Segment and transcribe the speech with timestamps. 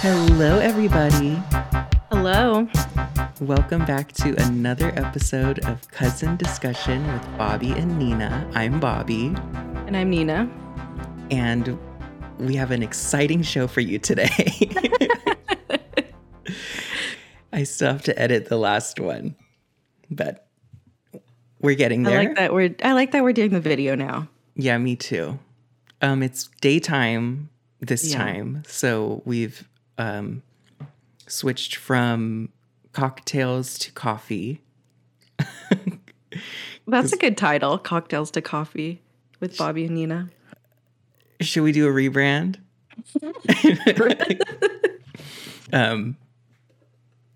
[0.00, 1.40] Hello, everybody.
[2.10, 2.68] Hello.
[3.40, 8.48] Welcome back to another episode of Cousin Discussion with Bobby and Nina.
[8.54, 9.26] I'm Bobby,
[9.86, 10.48] And I'm Nina.
[11.30, 11.78] and
[12.38, 14.70] we have an exciting show for you today.
[17.52, 19.34] I still have to edit the last one,
[20.10, 20.46] but
[21.60, 22.20] we're getting there.
[22.20, 24.28] I like that we're I like that we're doing the video now.
[24.54, 25.38] Yeah, me too.
[26.02, 27.48] Um, it's daytime
[27.80, 28.18] this Yeah.
[28.18, 29.66] time, so we've
[29.98, 30.42] um
[31.26, 32.50] switched from
[32.92, 34.62] cocktails to coffee.
[36.86, 37.78] That's a good title.
[37.78, 39.02] Cocktails to coffee
[39.40, 40.30] with Bobby and Nina.
[41.40, 42.56] Should we do a rebrand?
[45.72, 46.16] um,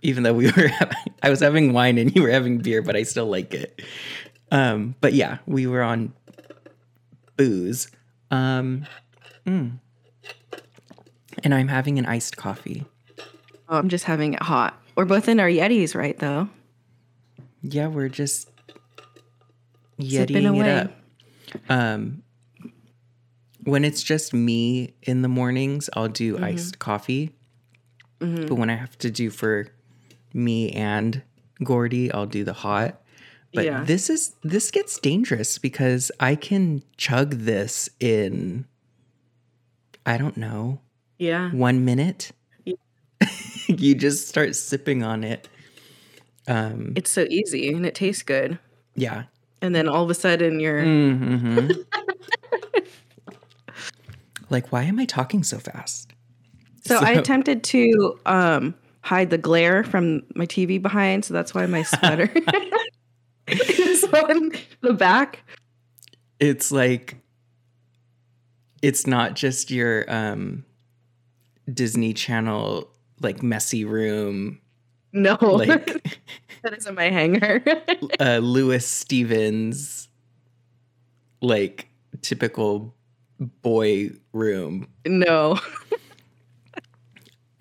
[0.03, 2.97] even though we were, having, I was having wine and you were having beer, but
[2.97, 3.83] I still like it.
[4.51, 6.13] Um, but yeah, we were on
[7.37, 7.91] booze.
[8.31, 8.87] Um,
[9.47, 9.79] mm.
[11.43, 12.85] And I'm having an iced coffee.
[13.69, 14.81] Oh, I'm just having it hot.
[14.97, 16.49] We're both in our Yetis, right though?
[17.63, 18.49] Yeah, we're just
[19.99, 20.93] yetiing it up.
[21.69, 22.23] Um,
[23.65, 26.45] when it's just me in the mornings, I'll do Mm-hmm.
[26.45, 27.35] iced coffee.
[28.19, 29.69] But when I have to do for
[30.35, 31.23] me and
[31.65, 33.01] Gordy, I'll do the hot.
[33.55, 33.85] But Yeah.
[33.85, 38.67] this is this gets dangerous because I can chug this in
[40.07, 40.81] I don't know,
[41.21, 41.51] Yeah.
[41.51, 42.33] one minute.
[42.65, 42.75] Yeah.
[43.69, 45.49] you just start sipping on it.
[46.49, 48.59] Um, It's so easy and it tastes good.
[48.97, 49.25] yeah,
[49.61, 51.69] And then all of a sudden you're hmm
[54.49, 56.13] like, why am I talking so fast?
[56.87, 61.67] so, I attempted to um hide the glare from my TV behind, so that's why
[61.67, 62.33] my sweater
[63.47, 65.45] is on the back.
[66.41, 67.17] It's like,
[68.81, 70.65] it's not just your um,
[71.73, 72.91] Disney Channel
[73.21, 74.61] like messy room,
[75.13, 75.37] No.
[75.41, 75.87] like
[76.63, 77.63] that isn't my hanger.
[78.21, 80.09] uh, Louis Stevens,
[81.43, 81.89] like
[82.23, 82.95] typical
[83.63, 84.89] boy room.
[85.07, 85.59] no.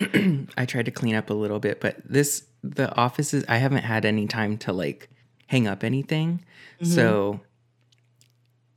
[0.56, 4.04] I tried to clean up a little bit, but this the offices I haven't had
[4.04, 5.08] any time to like
[5.46, 6.42] hang up anything.
[6.82, 7.40] So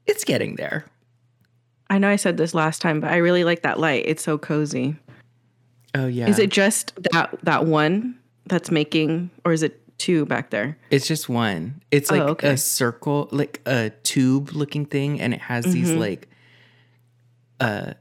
[0.05, 0.85] it's getting there.
[1.89, 4.03] I know I said this last time, but I really like that light.
[4.05, 4.97] It's so cozy.
[5.95, 6.27] Oh yeah.
[6.27, 10.77] Is it just that that one that's making or is it two back there?
[10.89, 11.81] It's just one.
[11.91, 12.49] It's like Oh, okay.
[12.53, 15.99] a circle, like a tube looking thing and it has these Mm-hmm.
[15.99, 16.27] like
[17.59, 17.93] uh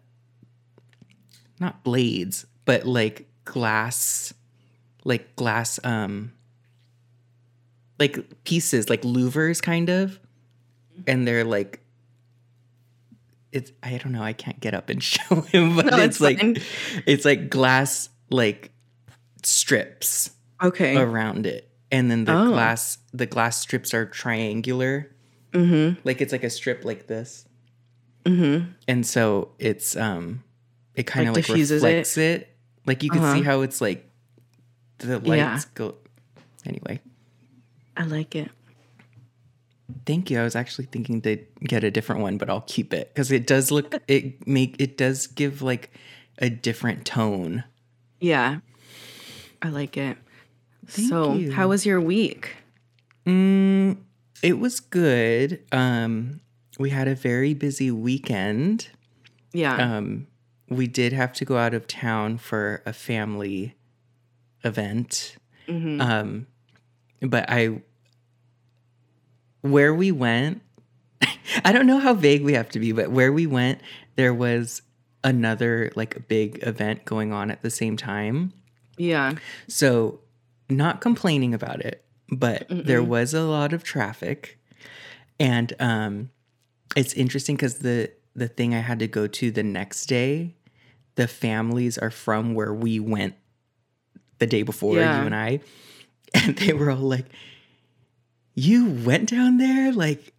[1.60, 4.32] not blades, but like glass
[5.04, 6.32] like glass um
[7.98, 10.18] like pieces, like louvers kind of.
[11.06, 11.80] And they're like
[13.52, 16.20] it's I don't know, I can't get up and show him, but No, it's it's
[16.20, 16.62] like
[17.06, 18.70] it's like glass like
[19.42, 20.30] strips
[20.62, 20.96] Okay.
[20.96, 22.48] around it and then the Oh.
[22.48, 25.10] glass the glass strips are triangular
[25.52, 25.98] mm-hmm.
[26.04, 27.44] like it's like a strip like this
[28.24, 28.70] Mm-hmm.
[28.86, 30.44] and so it's um
[30.94, 32.16] it kind of Like like, diffuses it?
[32.18, 32.56] it.
[32.86, 33.42] like you can see Uh-huh.
[33.42, 34.08] how it's like
[34.98, 35.60] the lights Yeah.
[35.74, 35.96] go
[36.64, 37.00] anyway
[37.96, 38.50] I like it.
[40.06, 43.08] Thank you i was actually thinking to get a different one but i'll keep it
[43.12, 45.90] because it does look it make it does give like
[46.38, 47.64] a different tone
[48.20, 48.60] Yeah.
[49.60, 50.16] I like it.
[50.86, 51.52] Thank so you.
[51.52, 52.56] how was your week?
[53.26, 53.96] Mm,
[54.42, 55.62] it was good.
[55.70, 56.40] Um,
[56.80, 58.88] we had a very busy weekend.
[59.52, 59.76] Yeah.
[59.76, 60.26] Um,
[60.68, 63.76] we did have to go out of town for a family
[64.64, 65.36] event.
[65.68, 66.00] Mhm.
[66.00, 66.46] Um,
[67.20, 67.82] but I,
[69.62, 70.62] where we went,
[71.64, 73.80] I don't know how vague we have to be, but where we went,
[74.16, 74.82] there was
[75.24, 78.52] another like big event going on at the same time.
[78.98, 79.34] yeah.
[79.68, 80.20] So,
[80.68, 84.58] not complaining about it, but there was a lot of traffic,
[85.38, 86.30] and um,
[86.96, 90.54] it's interesting because the the thing I had to go to the next day,
[91.16, 93.34] the families are from where we went
[94.38, 95.20] the day before Yeah.
[95.20, 95.60] you and I,
[96.34, 97.26] and they were all like,
[98.54, 100.32] "You went down there like."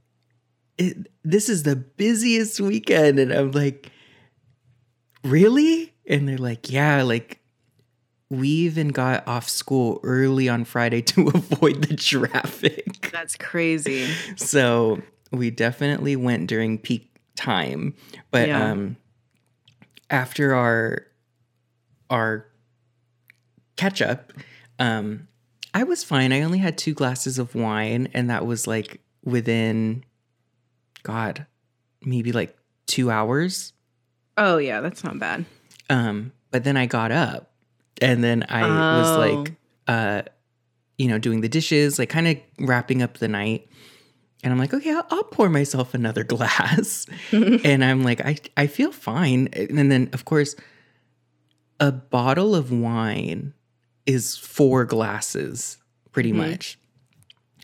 [0.79, 3.91] It, this is the busiest weekend and i'm like
[5.23, 7.39] really and they're like yeah like
[8.29, 13.09] we even got off school early on Friday to avoid the traffic.
[13.11, 14.11] That's crazy.
[14.37, 17.93] So we definitely went during peak time.
[18.31, 18.71] But Yeah.
[18.71, 18.97] um
[20.09, 21.05] after our
[22.09, 22.47] our
[23.75, 24.33] catch up,
[24.79, 25.27] um,
[25.73, 26.31] I was fine.
[26.31, 30.03] I only had two glasses of wine, and that was like within
[31.03, 31.45] God,
[32.01, 32.55] maybe like
[32.85, 33.73] two hours.
[34.37, 35.45] Oh yeah, that's not bad.
[35.89, 37.51] Um, but then I got up
[38.01, 38.99] And then I oh.
[38.99, 39.55] was like,
[39.87, 40.21] uh,
[40.97, 43.67] you know, doing the dishes, like kind of wrapping up the night.
[44.43, 47.05] And I'm like, okay, I'll, I'll pour myself another glass.
[47.31, 49.49] and I'm like, I, I feel fine.
[49.53, 50.55] And then, of course,
[51.79, 53.53] a bottle of wine
[54.05, 55.77] is four glasses,
[56.11, 56.51] pretty mm-hmm.
[56.51, 56.77] much.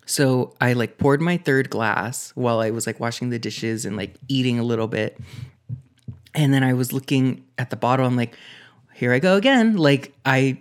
[0.06, 3.96] So I like poured my third glass while I was like washing the dishes and
[3.96, 5.20] like eating a little bit.
[6.34, 8.08] And then I was looking at the bottle.
[8.08, 8.36] I'm like,
[8.96, 9.78] here I go again.
[9.78, 10.60] Like I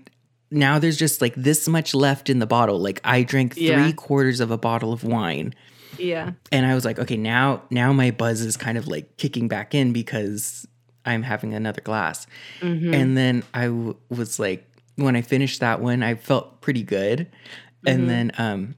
[0.51, 2.79] now there's just like this much left in the bottle.
[2.79, 3.93] Like I drank three yeah.
[3.93, 5.55] quarters of a bottle of wine.
[5.99, 6.33] Yeah.
[6.53, 9.75] And I was like, okay, now now my buzz is kind of like kicking back
[9.75, 10.67] in because
[11.07, 12.27] I'm having another glass.
[12.61, 12.93] Mm-hmm.
[12.95, 14.68] And then I w- was like,
[14.99, 17.21] when I finished that one, I felt pretty good.
[17.21, 17.89] Mm-hmm.
[17.89, 18.75] And then um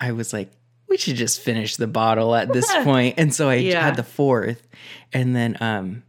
[0.00, 0.50] I was like,
[0.88, 3.16] we should just finish the bottle at this point.
[3.18, 3.82] And so I yeah.
[3.82, 4.66] had the fourth.
[5.12, 6.02] And then, um,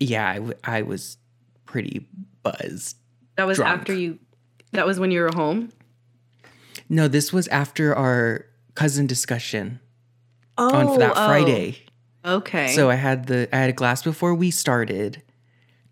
[0.00, 1.16] yeah, I, w- I was
[1.64, 2.06] pretty
[2.42, 2.96] buzzed.
[3.36, 3.80] That was drunk.
[3.80, 4.18] after you,
[4.72, 5.70] that was when you were home?
[6.88, 9.80] No, this was after our cousin discussion
[10.58, 11.26] oh, on that oh.
[11.26, 11.78] Friday.
[12.24, 12.68] Okay.
[12.68, 15.22] So I had the, I had a glass before we started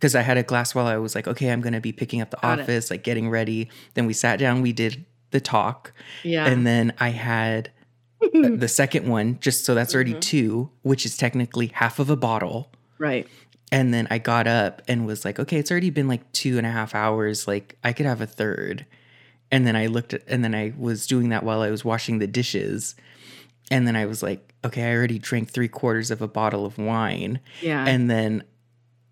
[0.01, 2.23] because I had a glass while I was like, okay, I'm going to be picking
[2.23, 2.95] up the Got office, it.
[2.95, 3.69] like getting ready.
[3.93, 5.93] Then we sat down, we did the talk.
[6.23, 6.47] Yeah.
[6.47, 7.71] And then I had
[8.33, 10.21] the second one, just so that's already mm-hmm.
[10.21, 12.73] two, which is technically half of a bottle.
[12.97, 13.29] Right.
[13.71, 16.67] And then I got up and was like, okay, it's already been like two and
[16.67, 17.47] a half hours.
[17.47, 18.87] Like I could have a third.
[19.53, 22.21] And then I looked at, and then I was doing that while I was washing
[22.21, 22.95] the dishes.
[23.71, 26.79] And then I was like, okay, I already drank three quarters of a bottle of
[26.79, 27.41] wine.
[27.61, 27.85] Yeah.
[27.87, 28.45] And then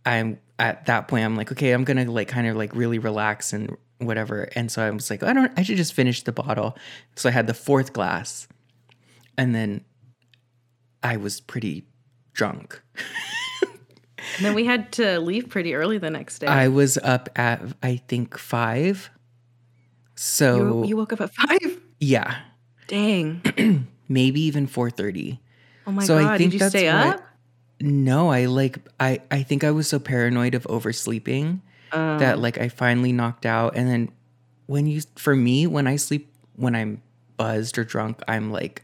[0.07, 3.53] I'm at that point, I'm like, okay, I'm to like kind of like really relax
[3.53, 4.49] and whatever.
[4.55, 6.77] And so I was like, I don't, I should just finish the bottle.
[7.17, 8.49] So I had the fourth glass,
[9.37, 9.85] and then
[11.03, 11.87] I was pretty
[12.33, 12.81] drunk.
[13.67, 13.77] and
[14.41, 16.47] then we had to leave pretty early the next day.
[16.47, 19.11] I was up at I think five.
[20.17, 21.81] So you, you woke up at five.
[22.01, 22.39] Yeah.
[22.89, 23.87] Dang.
[24.09, 25.41] Maybe even four thirty.
[25.87, 26.33] Oh my so god!
[26.33, 27.23] I think Did you stay up?
[27.81, 31.61] No, I like I I think I was so paranoid of oversleeping
[31.93, 33.77] um, that like I finally knocked out.
[33.77, 34.11] And then
[34.67, 37.03] when you, for me, when I sleep, when I'm
[37.37, 38.83] buzzed or drunk, I'm like,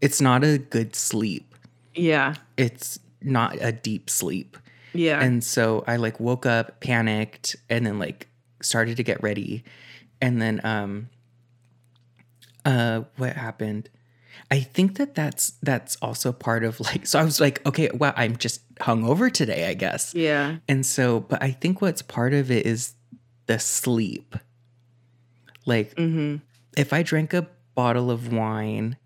[0.00, 1.54] it's not a good sleep.
[1.94, 2.34] Yeah.
[2.56, 4.56] It's not a deep sleep.
[4.92, 5.20] Yeah.
[5.20, 8.26] And so I like woke up, panicked, and then like
[8.60, 9.62] started to get ready.
[10.20, 11.08] And then, um,
[12.64, 13.88] uh, what happened?
[14.50, 18.12] I think that that's that's also part of like so I was like okay well
[18.16, 22.50] I'm just hungover today I guess yeah and so but I think what's part of
[22.50, 22.94] it is
[23.46, 24.36] the sleep
[25.66, 26.36] like mm-hmm.
[26.76, 28.96] if I drank a bottle of wine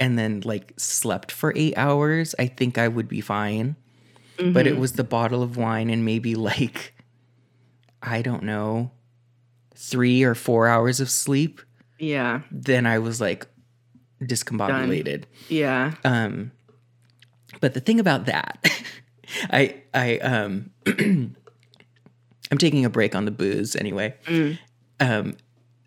[0.00, 3.76] and then like slept for eight hours I think I would be fine
[4.38, 4.52] mm-hmm.
[4.52, 4.80] but it mm-hmm.
[4.80, 6.94] was the bottle of wine and maybe like
[8.02, 8.90] I don't know
[9.74, 11.60] three or four hours of sleep
[11.98, 13.46] yeah then I was like
[14.24, 15.04] discombobulated.
[15.04, 15.26] Done.
[15.48, 15.94] Yeah.
[16.04, 16.52] Um,
[17.60, 18.58] but the thing about that,
[19.50, 24.14] I I um, I'm taking a break on the booze anyway.
[24.26, 24.58] Mm.
[25.00, 25.36] Um,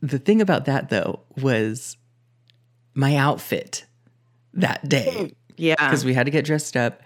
[0.01, 1.97] the thing about that though was
[2.93, 3.85] my outfit
[4.53, 5.33] that day.
[5.59, 5.73] Yeah.
[5.73, 7.01] Because we had to get dressed up,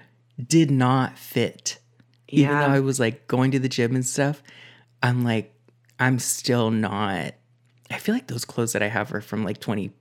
[0.45, 1.79] did not fit.
[2.27, 2.47] Yeah.
[2.47, 4.43] Even though I was like going to the gym and stuff,
[5.01, 5.53] I'm like,
[5.99, 7.33] I'm still not.
[7.89, 9.93] I feel like those clothes that I have are from like 20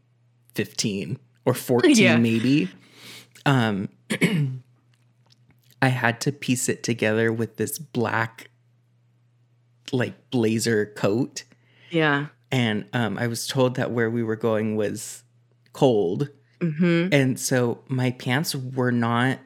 [0.54, 2.16] 15 or 14 yeah.
[2.16, 2.70] maybe.
[3.46, 3.88] Um
[5.82, 8.50] I had to piece it together with this black
[9.92, 11.44] like blazer coat.
[11.90, 12.26] Yeah.
[12.50, 15.24] And um I was told that where we were going was
[15.72, 16.28] cold.
[16.60, 17.12] Mm-hmm.
[17.12, 19.38] And so my pants were not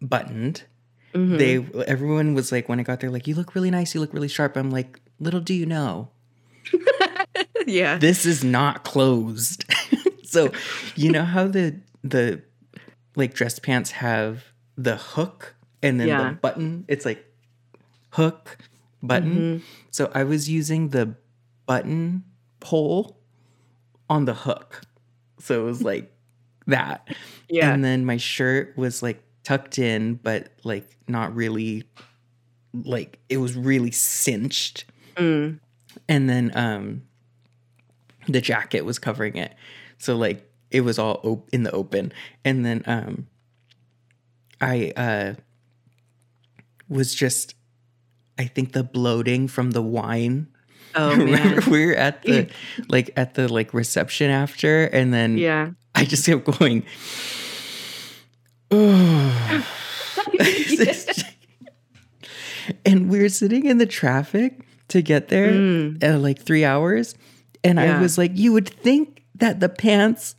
[0.00, 0.64] buttoned.
[1.14, 1.36] Mm-hmm.
[1.36, 4.12] They everyone was like when I got there like you look really nice, you look
[4.12, 4.56] really sharp.
[4.56, 6.10] I'm like little do you know.
[7.66, 7.96] yeah.
[7.98, 9.64] This is not closed.
[10.28, 10.52] so
[10.94, 12.42] you know how the the
[13.16, 14.44] like dress pants have
[14.76, 16.28] the hook and then yeah.
[16.28, 16.84] the button?
[16.88, 17.24] It's like
[18.10, 18.58] hook
[19.02, 19.36] button.
[19.36, 19.64] Mm-hmm.
[19.90, 21.14] so i was using the
[21.66, 22.24] button
[22.60, 23.16] pole
[24.10, 24.82] on the hook.
[25.38, 26.10] So it was like
[26.66, 27.06] that.
[27.48, 27.72] Yeah.
[27.72, 31.84] And then my shirt was like tucked in but like not really
[32.72, 34.84] like it was really cinched.
[35.16, 35.58] Mm.
[36.08, 37.02] and then um
[38.28, 39.52] the jacket was covering it
[39.98, 42.12] so like it was all op- in the open.
[42.44, 43.26] And then um
[44.60, 45.34] I uh
[46.88, 47.54] was just
[48.38, 50.48] I think the bloating from the wine.
[50.94, 51.60] Oh man.
[51.70, 52.48] we were at the
[52.88, 55.70] like at the like reception after and then yeah.
[55.94, 56.84] I just kept going
[58.70, 59.66] oh.
[62.84, 66.02] and we were sitting in the traffic to get there Mm.
[66.02, 67.14] uh, like three hours.
[67.64, 70.34] And I was like, you would think that the pants,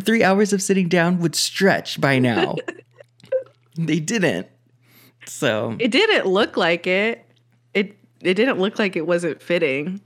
[0.00, 2.56] three hours of sitting down would stretch by now.
[3.76, 4.48] they didn't.
[5.26, 7.24] So, It didn't look like it.
[7.72, 10.00] It it didn't look like it wasn't fitting.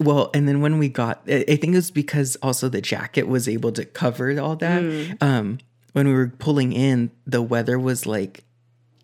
[0.00, 3.48] well, and then when we got, I think it was because also the jacket was
[3.48, 4.82] able to cover all that.
[4.82, 5.22] Mm.
[5.22, 5.58] Um,
[5.92, 8.44] when we were pulling in, the weather was like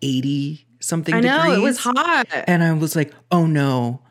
[0.01, 1.57] 80 something I know degrees.
[1.57, 2.27] it was hot.
[2.47, 4.01] And I was like, oh no,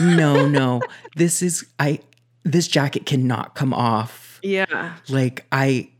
[0.00, 0.80] no, no.
[1.16, 2.00] This is, I,
[2.44, 4.38] this jacket cannot come off.
[4.42, 4.96] Yeah.
[5.08, 5.90] Like, I,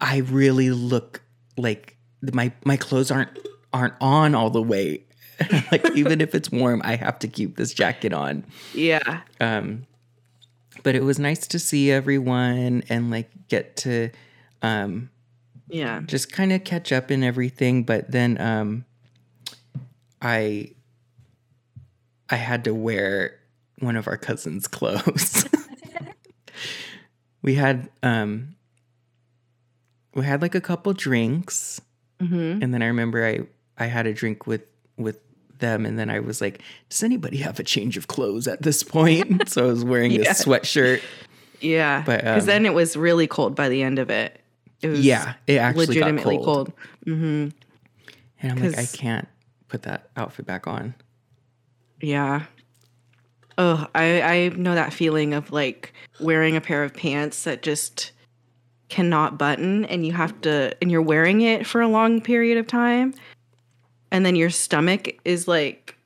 [0.00, 1.22] I really look
[1.56, 1.96] like
[2.32, 3.30] my, my clothes aren't,
[3.72, 5.04] aren't on all the way.
[5.72, 8.44] like, even if it's warm, I have to keep this jacket on.
[8.74, 9.22] Yeah.
[9.40, 9.86] Um,
[10.82, 14.10] but it was nice to see everyone and like get to,
[14.62, 15.10] um,
[15.68, 16.00] Yeah.
[16.04, 18.84] just kind of catch up and everything but then um
[20.20, 20.70] i
[22.30, 23.38] i had to wear
[23.82, 25.46] one of our cousins clothes
[27.42, 28.54] we had um
[30.14, 31.80] we had like a couple drinks
[32.20, 33.40] hmm and then i remember i
[33.82, 34.62] i had a drink with
[34.96, 35.18] with
[35.58, 38.82] them and then i was like does anybody have a change of clothes at this
[38.82, 40.30] point so i was wearing Yeah.
[40.30, 41.02] a sweatshirt
[41.60, 42.02] Yeah.
[42.04, 44.40] But, Because um, then it was really cold by the end of it.
[44.82, 46.72] It was yeah it actually legitimately got cold, cold.
[47.04, 47.48] hmm
[48.42, 49.28] and i'm like I can't
[49.68, 50.94] put that outfit back on
[52.00, 52.42] Yeah.
[53.58, 58.12] Oh, I I know that feeling of like wearing a pair of pants that just
[58.88, 62.66] cannot button and you have to and you're wearing it for a long period of
[62.66, 63.14] time
[64.10, 65.96] and then your stomach is like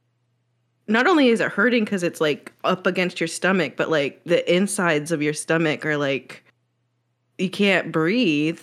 [0.86, 4.54] not only is it hurting cuz it's like up against your stomach but like the
[4.54, 6.44] insides of your stomach are like
[7.38, 8.60] you can't breathe.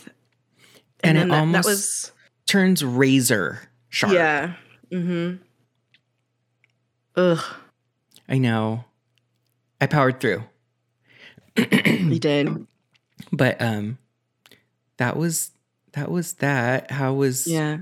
[1.04, 2.12] And it that, almost- that was
[2.46, 4.13] turns razor sharp.
[4.13, 4.54] yeah.
[4.92, 5.36] Mm-hmm.
[7.16, 7.44] Ugh
[8.27, 8.86] I know.
[9.82, 10.44] I powered through.
[11.58, 12.68] you did
[13.32, 13.98] But um
[14.98, 15.51] that was
[15.94, 16.92] that was that.
[16.92, 17.80] How was yeah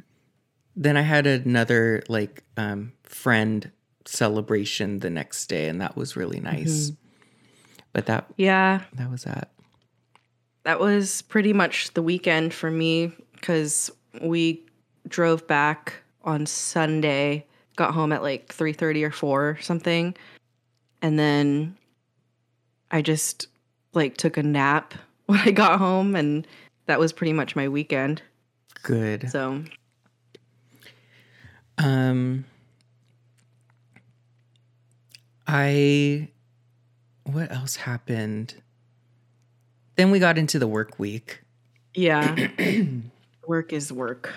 [0.75, 3.71] then I had another like um friend
[4.05, 6.89] celebration the next day and that was really nice.
[6.89, 6.95] Mm-hmm.
[7.93, 9.51] But that yeah that was that.
[10.63, 14.65] that was pretty much the weekend for me because we
[15.07, 17.45] drove back on Sunday,
[17.81, 20.15] got home at like three thirty or four or something,
[21.01, 21.77] and then
[22.91, 23.47] I just
[23.93, 24.93] like took a nap
[25.25, 26.45] when I got home, and
[26.85, 28.21] that was pretty much my weekend.
[28.83, 29.29] Good.
[29.31, 29.63] So
[31.77, 32.45] Um
[35.47, 36.29] I
[37.23, 38.55] what else happened?
[39.95, 41.41] Then we got into the work week.
[41.93, 42.35] yeah,
[43.47, 44.33] work is work.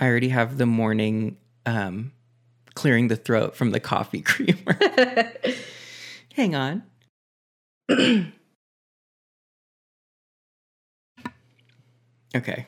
[0.00, 2.12] I already have the morning um,
[2.74, 4.78] clearing the throat from the coffee creamer.
[6.34, 6.82] Hang on.
[12.34, 12.66] okay.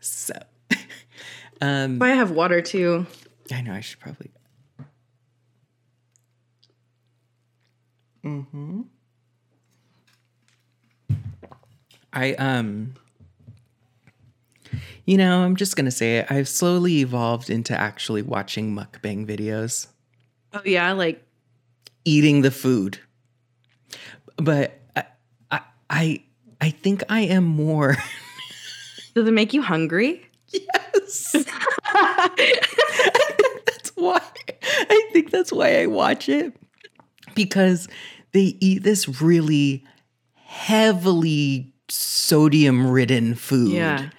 [0.00, 0.34] So,
[1.60, 3.06] um, I have water too.
[3.52, 4.30] I know I should probably.
[8.24, 8.82] Mm-hmm.
[12.12, 12.94] I um.
[15.06, 16.30] You know, I'm just gonna say it.
[16.30, 19.88] I've slowly evolved into actually watching mukbang videos,
[20.52, 21.22] Oh yeah, like
[22.04, 22.98] eating the food.
[24.36, 25.04] But I,
[25.50, 26.24] I, I,
[26.60, 27.96] I think I am more.
[29.14, 30.26] does it make you hungry?
[30.52, 31.32] yes.
[33.66, 34.20] that's why
[34.62, 36.54] I think that's why I watch it
[37.34, 37.88] because
[38.32, 39.84] they eat this really
[40.34, 44.10] heavily sodium ridden food yeah,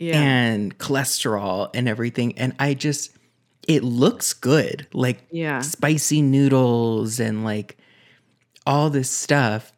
[0.00, 3.12] yeah, and cholesterol and everything and I just
[3.68, 5.60] it looks good like yeah.
[5.60, 7.76] spicy noodles and like
[8.66, 9.72] all this stuff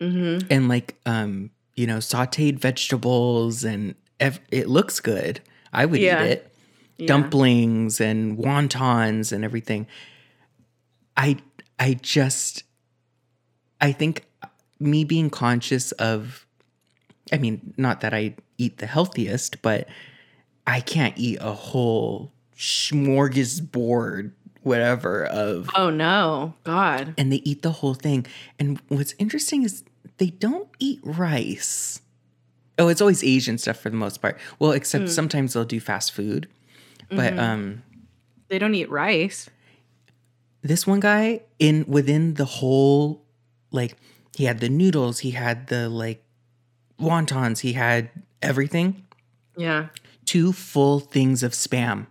[0.00, 0.46] Mm-hmm.
[0.50, 5.40] and like um you know sautéed vegetables and ev- it looks good
[5.72, 6.22] i would Yeah.
[6.22, 6.52] eat it
[6.98, 7.06] Yeah.
[7.06, 9.86] dumplings and wontons and everything
[11.16, 11.38] i
[11.78, 12.62] i just
[13.80, 14.26] i think
[14.78, 16.46] me being conscious of
[17.32, 19.88] i mean not that i eat the healthiest but
[20.66, 24.32] i can't eat a whole smorgasbord
[24.62, 27.14] whatever of Oh no, God.
[27.16, 28.26] and they eat the whole thing.
[28.58, 29.84] And what's interesting is
[30.18, 32.00] they don't eat rice.
[32.76, 34.38] Oh, it's always Asian stuff for the most part.
[34.58, 36.48] Well, except sometimes they'll do fast food.
[37.10, 37.84] But um
[38.48, 39.48] They don't eat rice.
[40.62, 43.22] this one guy in within the whole
[43.70, 43.96] like
[44.36, 46.24] he had the noodles, he had the like
[47.00, 48.10] wontons, he had
[48.46, 49.04] everything.
[49.56, 49.88] Yeah.
[50.24, 52.06] Two full things of spam.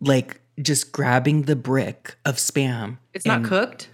[0.00, 2.98] like just grabbing the brick of spam.
[3.14, 3.88] It's not cooked.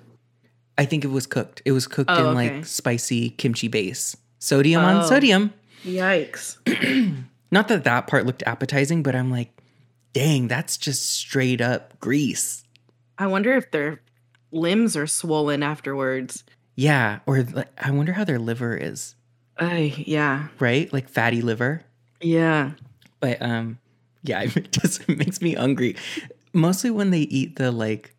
[0.77, 1.61] I think it was cooked.
[1.65, 2.57] It was cooked Oh, in okay.
[2.57, 4.17] like spicy kimchi base.
[4.39, 5.07] Sodium on Oh.
[5.07, 5.53] sodium.
[5.85, 6.57] Yikes!
[7.51, 9.51] Not that that part looked appetizing, but I'm like,
[10.13, 12.65] dang, that's just straight up grease.
[13.19, 14.01] I wonder if their
[14.51, 16.43] limbs are swollen afterwards.
[16.75, 17.45] Yeah, or
[17.79, 19.15] I wonder how their liver is,
[19.59, 20.93] Ay, yeah, right?
[20.93, 21.83] Like fatty liver.
[22.21, 22.73] yeah.
[23.21, 23.79] But um,
[24.23, 25.97] yeah, it just it makes me hungry.
[26.53, 28.15] Mostly when they eat the like,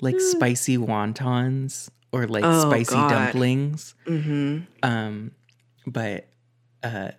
[0.00, 3.08] like spicy wontons or like Oh, spicy God.
[3.10, 3.94] dumplings.
[4.06, 4.58] Mm-hmm.
[4.82, 5.30] Um,
[5.86, 6.26] but
[6.82, 7.12] uh,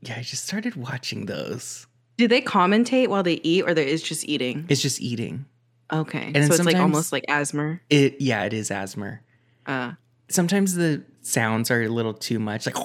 [0.00, 1.86] yeah, I just started watching those.
[2.16, 4.64] Do they commentate while they eat, or there is just eating?
[4.68, 5.44] It's just eating.
[5.92, 7.78] Okay, then so it's like almost like ASMR.
[7.90, 9.20] It yeah, it is ASMR.
[9.66, 9.92] Uh,
[10.28, 12.76] Sometimes the sounds are a little too much, like,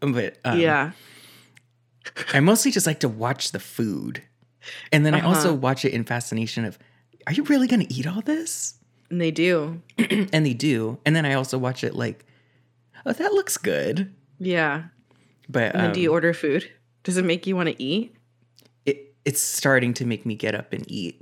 [0.00, 0.92] but um, yeah.
[2.32, 4.22] I mostly just like to watch the food,
[4.92, 5.56] and then I also Uh-huh.
[5.58, 6.78] watch it in fascination of,
[7.26, 8.74] are you really going to eat all this?
[9.10, 9.80] And they do.
[9.98, 12.24] and they do, and then I also watch it like,
[13.06, 14.12] oh, that looks good.
[14.38, 14.84] Yeah.
[15.48, 16.70] But um, do you order food?
[17.04, 18.14] Does it make you want to eat?
[18.86, 21.20] it, it's starting to make me get up and eat.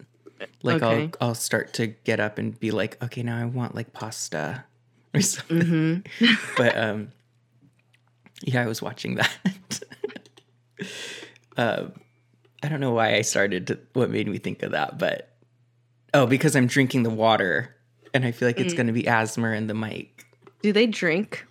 [0.63, 1.11] Like Okay.
[1.21, 4.65] I'll I'll start to get up and be like, okay, now I want like pasta
[5.15, 6.05] or something.
[6.19, 6.35] Mm-hmm.
[6.57, 7.13] but um,
[8.43, 9.81] yeah, I was watching that.
[11.57, 11.93] um,
[12.63, 15.31] I don't know why I started to what made me think of that, but
[16.15, 17.75] oh, because I'm drinking the water
[18.13, 18.65] and I feel like Mm.
[18.65, 20.27] it's going to be ASMR in the mic.
[20.63, 21.47] Do they drink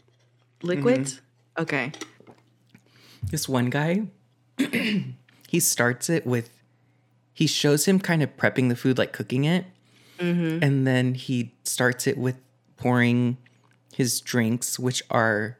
[0.62, 1.16] liquids?
[1.16, 1.62] Mm-hmm.
[1.64, 1.92] Okay.
[3.24, 4.04] This one guy,
[5.48, 6.50] he starts it with,
[7.34, 9.66] he shows him kind of prepping the food, like cooking it.
[10.20, 10.64] Mm-hmm.
[10.64, 12.36] And then he starts it with
[12.78, 13.38] pouring
[14.00, 15.58] his drinks, which are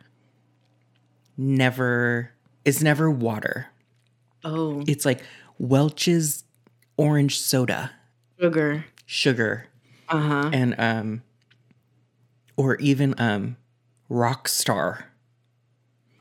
[1.38, 2.32] never,
[2.64, 3.68] it's never water.
[4.46, 5.22] Oh, It's like
[5.58, 6.46] Welch's
[6.96, 7.92] orange soda,
[8.40, 8.86] sugar.
[9.06, 9.66] sugar,
[10.08, 10.50] Uh huh.
[10.54, 11.24] and, um,
[12.56, 13.58] or even, um,
[14.10, 15.04] Rockstar.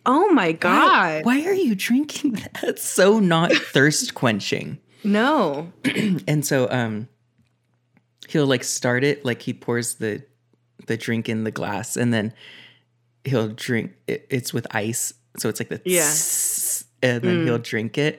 [0.05, 1.25] Oh my god.
[1.25, 2.79] why are you drinking that?
[2.81, 4.79] So not thirst quenching.
[5.05, 5.73] No.
[6.27, 7.09] and so um
[8.29, 10.23] he'll like start it like he pours the
[10.87, 12.33] the drink in the glass and then
[13.25, 16.03] he'll drink it, it's with ice so it's like the Yeah.
[16.03, 17.45] tss, and then Mm.
[17.45, 18.19] he'll drink it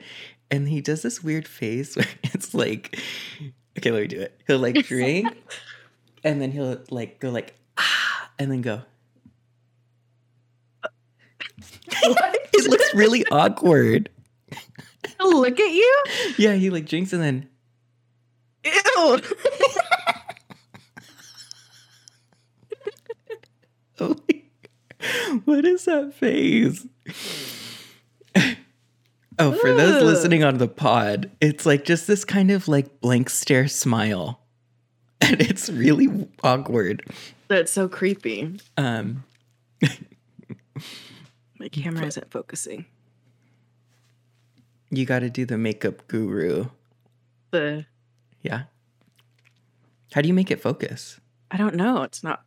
[0.50, 2.98] and he does this weird face where it's like
[3.78, 5.26] okay let me do it he'll like drink
[6.24, 8.82] and then he'll like go like ah and then go
[12.02, 14.08] it looks really awkward
[15.22, 16.02] Look at you.
[16.38, 17.48] yeah he like drinks and then
[18.64, 19.20] Ew.
[25.44, 26.86] what is that face?
[29.38, 33.30] oh, for those listening on the pod, it's like just this kind of like blank
[33.30, 34.38] stare smile.
[35.22, 37.04] And it's really awkward.
[37.48, 38.58] That's so creepy.
[38.78, 39.22] Um,
[41.58, 42.86] My camera isn't focusing.
[44.90, 46.70] you got to do the makeup guru.
[47.50, 47.84] The
[48.42, 48.62] Yeah.
[50.14, 51.20] How do you make it focus?
[51.50, 52.02] I don't know.
[52.02, 52.42] It's not.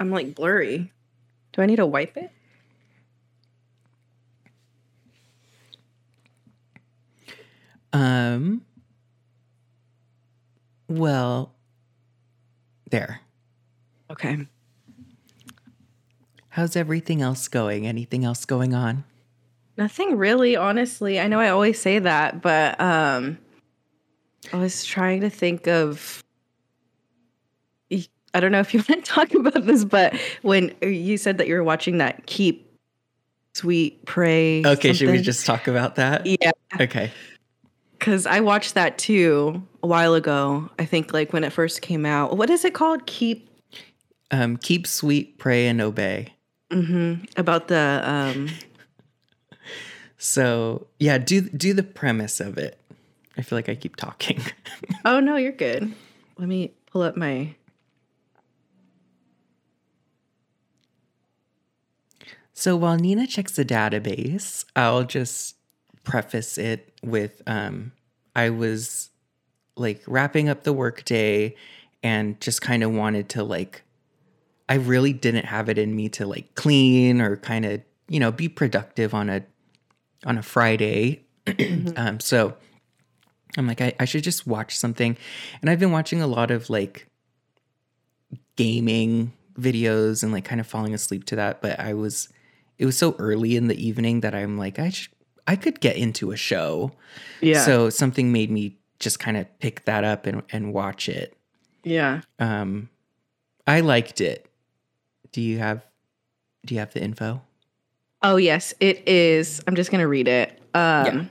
[0.00, 0.92] I'm like blurry.
[1.56, 2.30] Do I need to wipe it?
[7.94, 8.60] Um,
[10.86, 11.54] well,
[12.90, 13.22] there.
[14.10, 14.46] Okay.
[16.50, 17.86] How's everything else going?
[17.86, 19.04] Anything else going on?
[19.78, 21.18] Nothing really, honestly.
[21.18, 23.38] I know I always say that, but um
[24.52, 26.22] I was trying to think of
[28.36, 31.46] I don't know if you want to talk about this, but when you said that
[31.48, 32.70] you were watching that Keep
[33.54, 34.62] Sweet Pray.
[34.64, 36.26] Okay, should we just talk about that?
[36.26, 37.10] Yeah, Okay.
[37.98, 40.68] because I watched that too a while ago.
[40.78, 42.36] I think like when it first came out.
[42.36, 43.06] What is it called?
[43.06, 43.48] Keep
[44.30, 46.34] Um, keep sweet, pray, and obey.
[46.70, 48.50] hmm about the um
[50.18, 52.78] So yeah, do do the premise of it.
[53.38, 54.40] I feel like I keep talking.
[55.06, 55.94] Oh no, you're good.
[56.36, 57.54] Let me pull up my
[62.58, 65.56] so while Nina checks the database, I'll just
[66.04, 67.92] preface it with um,
[68.34, 69.10] I was
[69.76, 71.54] like wrapping up the workday
[72.02, 73.82] and just kind of wanted to like
[74.70, 78.32] I really didn't have it in me to like clean or kind of, you know,
[78.32, 79.44] be productive on a
[80.24, 81.26] on a Friday.
[81.96, 82.56] um, so
[83.58, 85.14] I'm like, I, I should just watch something.
[85.60, 87.06] And I've been watching a lot of like
[88.56, 91.60] gaming videos and like kind of falling asleep to that.
[91.60, 92.30] But I was,
[92.78, 95.12] it was so early in the evening that I'm like, I should,
[95.46, 96.92] I could get into a show.
[97.40, 97.62] yeah.
[97.64, 101.36] So something made me just kind of pick that up and, and watch it.
[101.84, 102.22] Yeah.
[102.38, 102.88] Um,
[103.66, 104.48] I liked it.
[105.32, 105.84] Do you have
[106.64, 107.42] do you have the info?
[108.22, 109.62] Oh yes, it is.
[109.66, 110.50] I'm just gonna read it.
[110.74, 111.24] Um, Yeah.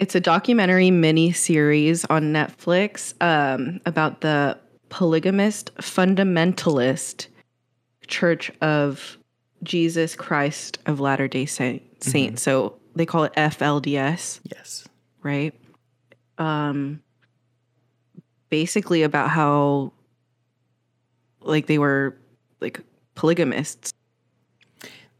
[0.00, 7.28] It's a documentary mini series on Netflix um, about the polygamist fundamentalist
[8.06, 9.16] Church of
[9.64, 12.42] Jesus Christ of Latter Day Saint, Saints.
[12.42, 12.50] Mm-hmm.
[12.50, 14.86] So they call it FLDS, Yes.
[15.22, 15.54] right?
[16.38, 17.00] Um,
[18.50, 19.92] basically about how
[21.40, 22.16] like they were
[22.60, 22.80] like
[23.14, 23.92] polygamists.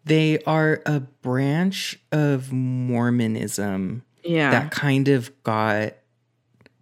[0.04, 4.50] They are a branch of Mormonism Yeah.
[4.50, 5.94] that kind of got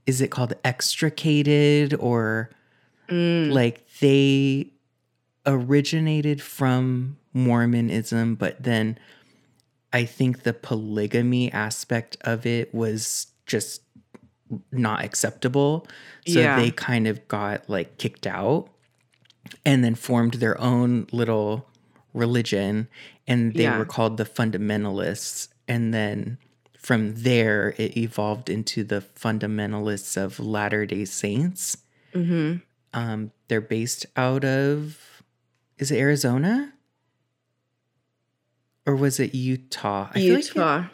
[0.06, 2.50] is it called extricated or
[3.08, 4.68] Mm, like they
[5.44, 8.98] originated from Mormonism, but then
[9.92, 13.82] I think the polygamy aspect of it was just
[14.70, 15.86] not acceptable.
[16.26, 16.56] So Yeah.
[16.56, 18.68] they kind of got like kicked out
[19.64, 21.68] and then formed their own little
[22.14, 22.88] religion
[23.26, 23.78] and they Yeah.
[23.78, 25.48] were called the fundamentalists.
[25.68, 26.38] And then
[26.76, 31.76] from there, it evolved into the fundamentalists of Latter day Saints.
[32.12, 32.56] hmm
[32.94, 35.22] Um, they're based out of
[35.78, 36.72] is it Arizona?
[38.86, 40.08] Or was it Utah?
[40.10, 40.84] I feel like it- Utah.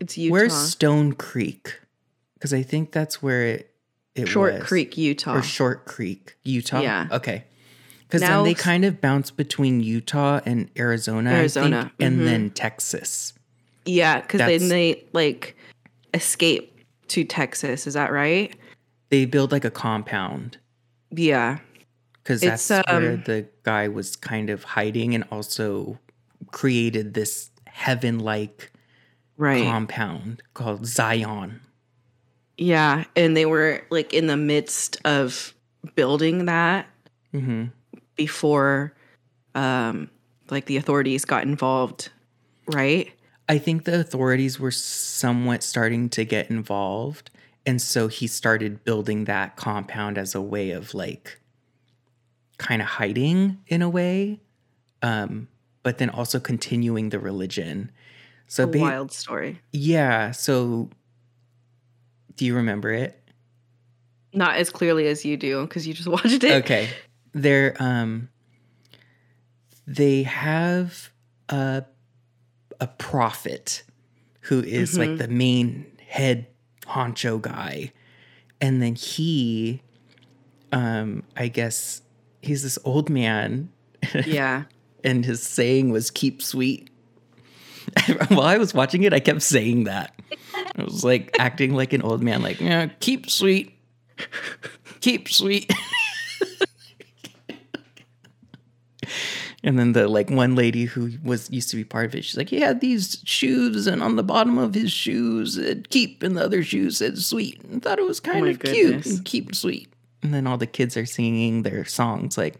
[0.00, 0.32] it's Utah.
[0.32, 1.80] where's Stone Creek?
[2.34, 3.70] Because I think that's where it
[4.14, 4.62] it Short was.
[4.62, 5.36] Creek, Utah.
[5.38, 6.80] or Short Creek, Utah.
[6.80, 7.08] Yeah.
[7.10, 7.44] Okay.
[8.02, 12.24] Because then they kind of bounce between Utah and Arizona, Arizona, think, and mhm.
[12.24, 13.32] then Texas.
[13.86, 15.56] yeah, because then they like
[16.12, 16.78] escape
[17.08, 17.86] to Texas.
[17.88, 18.54] Is that right?
[19.10, 20.58] They build like a compound
[21.10, 21.58] Yeah.
[22.24, 25.98] Because that's where um, the guy was kind of hiding and also
[26.50, 28.72] created this heaven-like
[29.36, 29.62] Right.
[29.64, 31.60] compound called Zion.
[32.56, 33.04] yeah.
[33.16, 35.52] And they were like in the midst of
[35.96, 36.86] building that
[37.32, 37.64] hmm
[38.16, 38.94] before
[39.56, 40.08] um
[40.50, 42.10] like the authorities got involved.
[42.68, 43.12] Right?
[43.48, 47.30] I think the authorities were somewhat starting to get involved.
[47.66, 51.40] And so he started building that compound as a way of like
[52.58, 54.40] kind of hiding in a way,
[55.02, 55.48] um,
[55.82, 57.90] but then also continuing the religion.
[58.46, 59.60] So, A ba- wild story.
[59.72, 60.30] yeah.
[60.30, 60.90] So,
[62.36, 63.20] do you remember it?
[64.32, 66.64] Not as clearly as you do because you just watched it.
[66.64, 66.88] okay
[67.32, 68.28] they're um
[69.86, 71.10] they have
[71.48, 71.84] a
[72.80, 73.82] a prophet
[74.42, 76.46] who is like the main head
[76.86, 77.92] honcho guy
[78.60, 79.80] and then he
[80.72, 82.02] um i guess
[82.44, 83.70] he's this old man.
[84.26, 84.64] Yeah.
[85.04, 86.90] and his saying was keep sweet.
[88.28, 90.18] While i was watching it i kept saying that.
[90.54, 93.78] I was like acting like an old man like yeah keep sweet.
[95.00, 95.70] Keep sweet.
[99.62, 102.36] And then the like one lady who was used to be part of it she's
[102.36, 106.36] like he had these shoes and on the bottom of his shoes it keep and
[106.36, 107.62] the other shoes said sweet.
[107.64, 109.93] And thought it was kind oh my of cute and keep sweet
[110.24, 112.56] and then all the kids are singing their songs like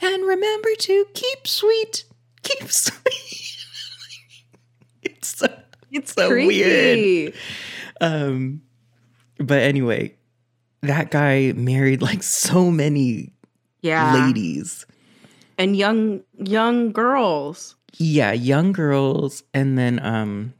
[0.00, 2.04] and remember to keep sweet
[2.42, 3.56] keep sweet
[5.02, 5.46] it's so
[5.92, 7.24] It's so creepy.
[7.26, 7.34] weird.
[8.00, 8.62] um
[9.38, 10.14] but anyway
[10.80, 13.32] that guy married like so many
[13.82, 14.12] Yeah.
[14.14, 14.86] ladies
[15.58, 17.76] And young young girls.
[17.98, 20.54] yeah young girls and then um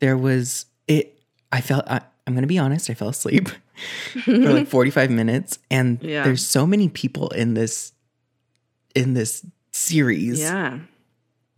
[0.00, 1.18] there was it
[1.52, 3.48] i felt I, i'm gonna be honest i fell asleep
[4.24, 6.24] for like 45 minutes and Yeah.
[6.24, 7.92] there's so many people in this
[8.94, 10.78] in this series Yeah.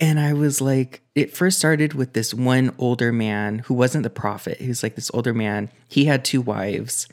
[0.01, 4.11] and i was like it first started with this one older man who wasn't the
[4.11, 7.09] prophet he was like this older man he had two wives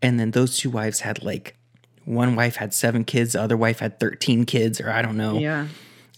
[0.00, 1.56] and then those two wives had like
[2.04, 5.38] one wife had seven kids the other wife had 13 kids or i don't know
[5.38, 5.66] Yeah.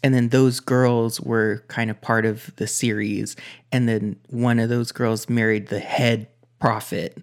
[0.03, 3.37] and then those girls were kind of part of the series
[3.73, 6.29] and then one of those girls married the head
[6.61, 7.17] prophet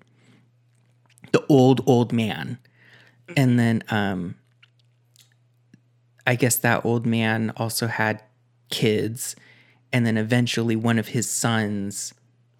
[1.33, 2.57] the old old man.
[3.35, 4.35] And then um
[6.25, 8.23] i guess that old man also had
[8.69, 9.35] kids.
[9.91, 12.13] And then eventually one of his sons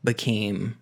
[0.03, 0.77] became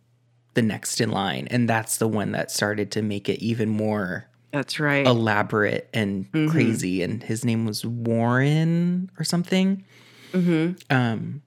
[0.55, 1.47] the next in line.
[1.51, 5.05] And that's the one that started to make it even more That's right.
[5.05, 7.03] elaborate and crazy.
[7.03, 9.85] And his name was warren or something.
[10.33, 11.41] Hmm um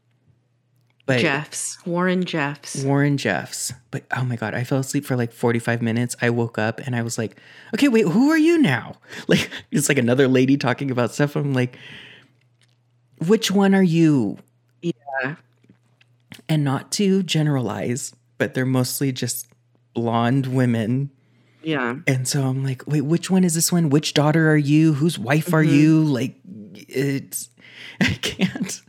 [1.07, 1.79] but Jeffs.
[1.87, 2.83] Warren Jeffs.
[2.83, 6.57] warren jeffs but oh my god i fell asleep for like 45 minutes i woke
[6.59, 7.37] up and i was like
[7.75, 8.97] okay wait who are you now
[9.29, 11.77] like it's like another lady talking about stuff i'm like
[13.27, 14.39] which one are you
[14.83, 15.37] Yeah.
[16.49, 19.47] And not to generalize, but they're mostly just
[19.95, 21.11] blonde women.
[21.63, 21.97] Yeah.
[22.07, 23.89] And so I'm like, wait, which one is this one?
[23.89, 24.93] Which daughter are you?
[24.95, 25.75] Whose wife are Mm-hmm.
[25.75, 26.03] you?
[26.05, 26.35] Like,
[26.75, 27.49] it's,
[28.01, 28.83] I can't.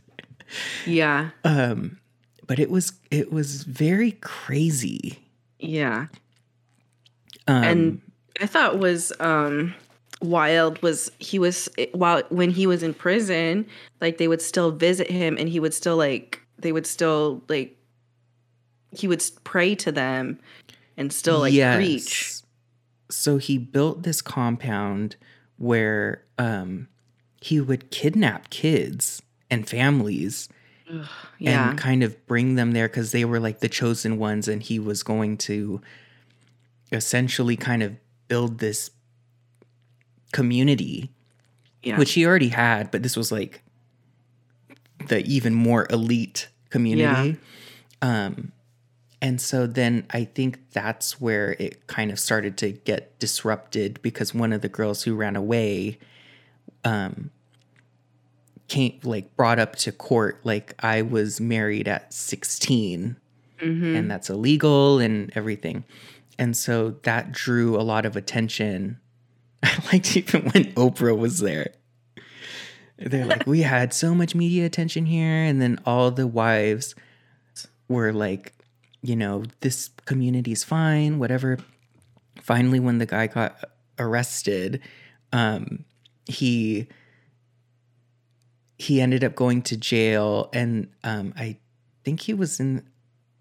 [0.84, 1.30] Yeah.
[1.44, 1.98] Um,
[2.46, 5.18] but it was, it was very crazy.
[5.58, 6.06] Yeah.
[7.48, 8.00] Um, and
[8.40, 9.74] I thought was um
[10.20, 13.66] wild was he was while when he was in prison,
[14.00, 17.76] like they would still visit him and he would still like they would still like
[18.90, 20.38] he would pray to them
[20.96, 22.40] and still like preach.
[23.10, 25.16] So he built this compound
[25.58, 26.88] where um,
[27.40, 30.48] he would kidnap kids and families
[31.38, 31.70] Yeah.
[31.70, 34.78] and kind of bring them there because they were like the chosen ones, and he
[34.78, 35.80] was going to
[36.92, 37.96] essentially kind of
[38.28, 38.90] build this
[40.32, 41.10] community,
[41.82, 41.98] yeah.
[41.98, 43.62] which he already had, but this was like
[45.08, 47.38] the even more elite community.
[48.02, 48.52] Um,
[49.22, 54.34] and so then I think that's where it kind of started to get disrupted because
[54.34, 55.98] one of the girls who ran away
[56.84, 57.30] um
[58.68, 63.16] came like brought up to court like I was married at 16
[63.62, 63.96] Mhm.
[63.96, 65.84] and that's illegal and everything.
[66.38, 68.98] And so that drew a lot of attention.
[69.62, 71.72] I liked even when Oprah was there.
[72.98, 75.42] They're like, we had so much media attention here.
[75.44, 76.94] And then all the wives
[77.88, 78.52] were like,
[79.02, 81.58] you know, this community's fine, whatever.
[82.42, 83.56] Finally, when the guy got
[83.98, 84.80] arrested,
[85.32, 85.84] um,
[86.26, 86.88] he
[88.78, 91.58] he ended up going to jail and um, I
[92.04, 92.86] think he was in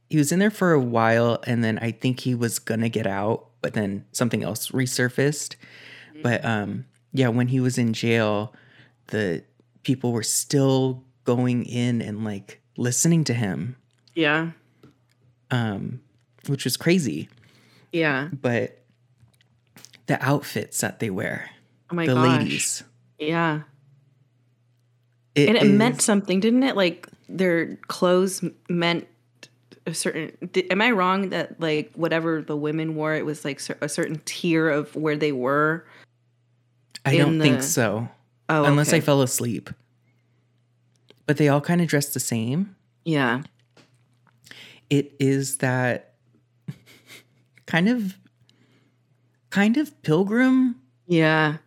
[0.09, 3.07] he was in there for a while and then I think he was gonna get
[3.07, 5.55] out, but then something else resurfaced.
[6.23, 8.53] But um yeah, when he was in jail,
[9.07, 9.43] the
[9.83, 13.75] people were still going in and like listening to him,
[14.13, 14.51] yeah.
[15.51, 16.01] um,
[16.47, 17.29] which was crazy.
[17.91, 18.29] Yeah.
[18.33, 18.81] But
[20.07, 21.49] the outfits that they wear,
[21.89, 22.39] Oh my the gosh.
[22.39, 22.83] ladies.
[23.17, 23.61] Yeah.
[25.35, 26.75] And it is- meant something, didn't it?
[26.75, 29.07] Like their clothes meant
[29.87, 30.31] a certain.
[30.71, 34.69] Am I wrong that like whatever the women wore, it was like a certain tier
[34.69, 35.85] of where they were?
[37.05, 38.07] I don't in think so.
[38.49, 39.69] Oh, Unless I fell asleep.
[41.27, 42.75] But they all kind of dress the same.
[43.03, 43.41] Yeah.
[44.89, 46.13] it is that
[47.65, 48.17] kind of
[49.49, 50.75] kind of pilgrim
[51.07, 51.57] Yeah.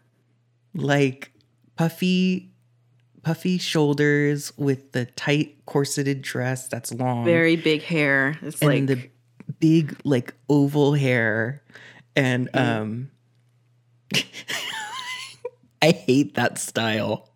[0.74, 1.32] like
[1.76, 2.47] puffy
[3.22, 8.38] puffy shoulders with the tight corseted dress that's long Very big hair.
[8.42, 9.10] It's and like the
[9.60, 11.62] big like oval hair
[12.16, 13.10] and um
[15.82, 17.28] I hate that style.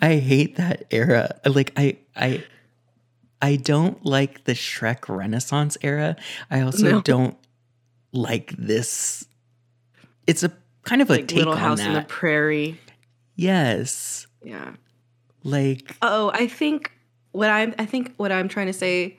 [0.00, 1.38] I hate that era.
[1.46, 2.44] Like I I
[3.42, 6.16] I don't like the Shrek Renaissance era.
[6.50, 7.00] I also No.
[7.00, 7.36] don't
[8.12, 9.24] like this.
[10.26, 10.52] It's a
[10.84, 11.88] kind of a like take Little on House that.
[11.88, 12.78] in the Prairie.
[13.36, 14.26] yes.
[14.44, 14.72] Yeah.
[15.44, 16.92] Like Oh, I think
[17.32, 19.16] what I'm I think what I'm trying to say,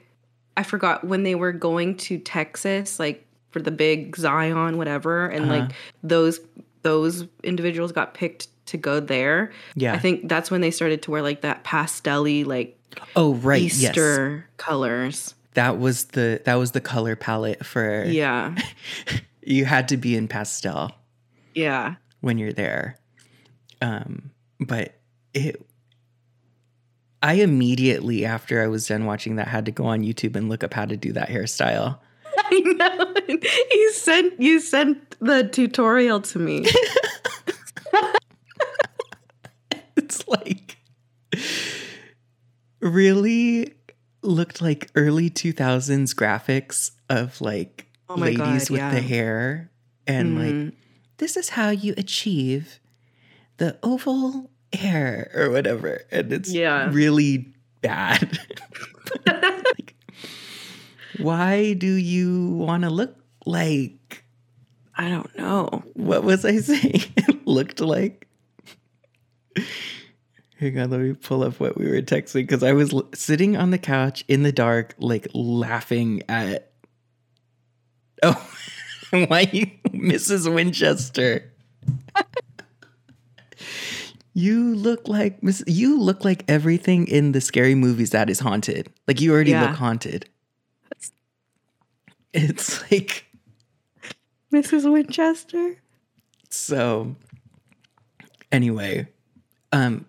[0.57, 5.45] I forgot when they were going to Texas, like for the big Zion, whatever, and
[5.45, 5.59] Uh-huh.
[5.61, 5.71] like
[6.03, 6.39] those
[6.83, 9.51] those individuals got picked to go there.
[9.75, 9.93] yeah.
[9.93, 12.77] I think that's when they started to wear like that pastelly like
[13.15, 13.61] oh right.
[13.73, 13.95] Yes.
[14.57, 15.35] Colors.
[15.55, 18.55] That was the that was the color palette for Yeah.
[19.43, 20.91] you had to be in pastel.
[21.53, 21.95] Yeah.
[22.21, 22.97] when you're there.
[23.81, 24.93] Um, but
[25.33, 25.61] it,
[27.23, 30.63] I immediately after I was done watching that had to go on YouTube and look
[30.63, 31.99] up how to do that hairstyle.
[32.37, 33.13] I know.
[33.71, 36.65] You sent you sent the tutorial to me.
[39.97, 40.77] It's like
[42.79, 43.73] really
[44.21, 48.93] looked like early 2000s graphics of like Oh ladies God, with yeah.
[48.93, 49.71] the hair
[50.07, 50.73] and like Mhm.
[51.17, 52.79] this is how you achieve
[53.57, 56.89] the oval hair or whatever and it's Yeah.
[56.91, 58.39] really bad
[59.25, 59.95] Like,
[61.17, 64.23] why do you want to look like
[64.95, 65.83] I don't know.
[65.93, 68.27] what was i saying it looked like
[70.57, 73.57] hang on let me pull up what we were texting because i was l- sitting
[73.57, 76.71] on the couch in the dark like laughing at
[78.23, 78.49] oh
[79.27, 81.51] why you mrs winchester
[84.33, 88.89] you look like miss you look like everything in the scary movies that is haunted
[89.07, 89.67] like you already Yeah.
[89.67, 90.29] look haunted
[92.33, 93.25] it's like
[94.53, 94.91] Mrs.
[94.91, 95.77] Winchester?
[96.49, 97.15] so
[98.51, 99.07] anyway
[99.71, 100.05] um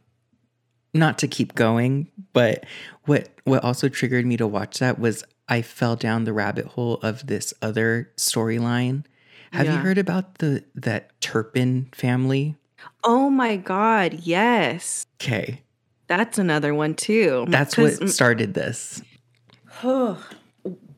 [0.95, 2.65] not to keep going but
[3.07, 6.95] what what also triggered me to watch that was I fell down the rabbit hole
[7.03, 9.05] of this other storyline.
[9.53, 12.57] Have you heard about the that Turpin family?
[13.05, 15.07] Oh my god, yes.
[15.21, 15.61] Okay.
[16.07, 17.47] That's another one too.
[17.49, 19.03] That's what started this.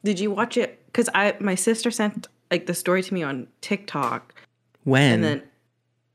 [0.05, 0.85] Did you watch it?
[0.87, 4.35] Because I my sister sent like the story to me on TikTok,
[4.85, 5.15] When?
[5.15, 5.43] and then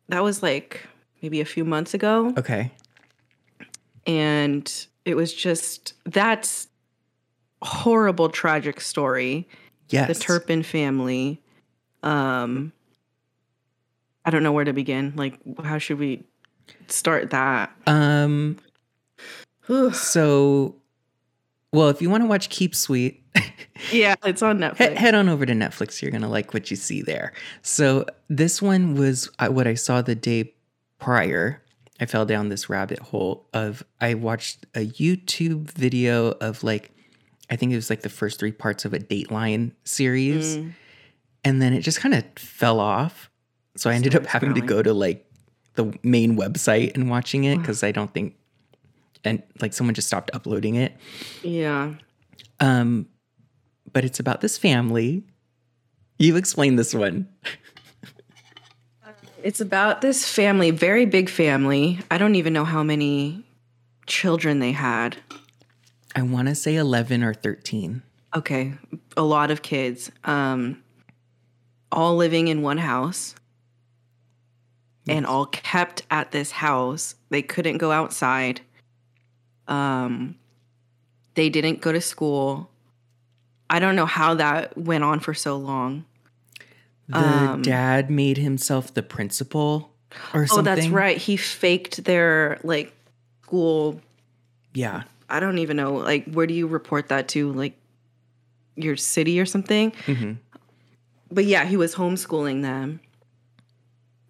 [0.09, 0.85] that was like
[1.21, 2.71] maybe a few months ago, okay.
[4.05, 6.67] and it was just that's
[7.61, 9.47] horrible, tragic story.
[9.89, 10.07] Yes.
[10.07, 11.41] The Turpin family.
[12.03, 12.71] Um,
[14.29, 15.13] I don't know where to begin.
[15.15, 16.23] Like, how should we
[16.87, 17.71] start that?
[17.87, 18.57] Um
[19.93, 20.75] so
[21.73, 23.23] well, if you want to watch Keep Sweet,
[23.91, 24.95] yeah, it's on Netflix.
[24.95, 25.99] head on over to Netflix.
[26.01, 27.33] You're going to like what you see there.
[27.61, 30.53] So, this one was what I saw the day
[30.99, 31.63] prior.
[31.99, 36.91] I fell down this rabbit hole of I watched a YouTube video of like
[37.49, 40.73] I think it was like the first 3 parts of a Dateline series Mm.
[41.43, 43.28] and then it just kind of fell off.
[43.79, 45.25] So I ended up having to go to like
[45.75, 48.35] the main website and watching it cuz I don't think
[49.23, 50.97] and like someone just stopped uploading it.
[51.43, 51.93] Yeah.
[52.59, 53.07] Um,
[53.93, 55.23] but it's about this family.
[56.17, 57.27] You explain this one.
[59.41, 61.99] It's about this family, very big family.
[62.11, 63.45] I don't even know how many
[64.05, 65.15] children they had.
[66.13, 68.01] I want to say 11 or 13.
[68.35, 68.73] Okay,
[69.15, 70.11] a lot of kids.
[70.25, 70.83] Um
[71.89, 73.33] all living in one house.
[75.09, 77.15] And all kept at this house.
[77.29, 78.61] They couldn't go outside.
[79.67, 80.35] Um
[81.35, 82.69] they didn't go to school.
[83.69, 86.05] I don't know how that went on for so long.
[87.07, 89.93] The Um, dad made himself the principal
[90.33, 90.59] or Oh, something.
[90.59, 91.17] Oh, that's right.
[91.17, 92.93] He faked their like
[93.43, 94.01] school
[94.73, 95.03] Yeah.
[95.29, 95.93] I don't even know.
[95.95, 97.51] Like, where do you report that to?
[97.51, 97.75] Like,
[98.75, 99.93] your city or something?
[100.07, 100.33] hmm
[101.31, 102.99] But yeah, he was homeschooling them.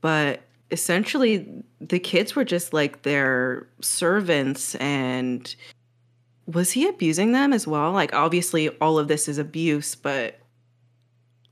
[0.02, 1.48] But essentially,
[1.80, 4.76] the kids were just like their servants.
[4.76, 5.54] And
[6.46, 7.92] was he abusing them as well?
[7.92, 10.40] Like, obviously, all of this is abuse, but.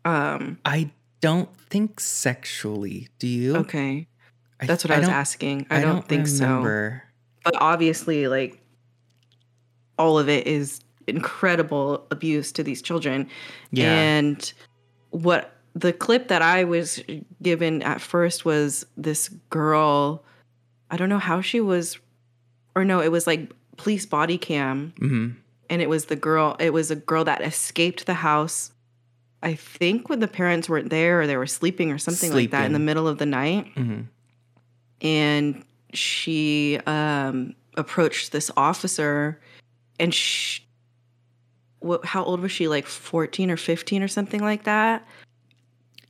[0.06, 3.10] Um, I don't think sexually.
[3.20, 3.56] Do you?
[3.58, 4.08] okay.
[4.62, 5.68] I- That's what I, was don't- asking.
[5.70, 6.62] I, don't, think so.
[7.44, 8.60] but obviously like
[10.00, 13.30] all of it is incredible abuse to these children
[13.72, 13.94] Yeah.
[13.94, 14.54] and
[15.12, 17.02] what the clip that i was
[17.42, 20.24] given at first was this girl
[20.90, 22.00] i don't know how she was
[22.76, 24.94] or no it was like police body cam.
[24.98, 25.30] Hmm
[25.70, 28.72] and it was the girl it was a girl that escaped the house.
[29.44, 32.66] I think when the parents weren't there or they were sleeping or something like that
[32.66, 33.68] in the middle of the night.
[33.76, 34.04] Hmm
[35.02, 35.64] and
[35.94, 39.40] she um, approached this officer
[40.00, 40.64] and she,
[41.80, 42.68] what, how old was she?
[42.68, 45.08] Like 14 or 15 or something like that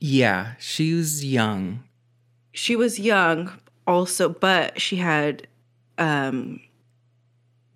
[0.00, 0.52] Yeah.
[0.58, 1.84] She was young.
[2.52, 3.52] she was young
[3.86, 5.46] also but she had
[5.96, 6.60] um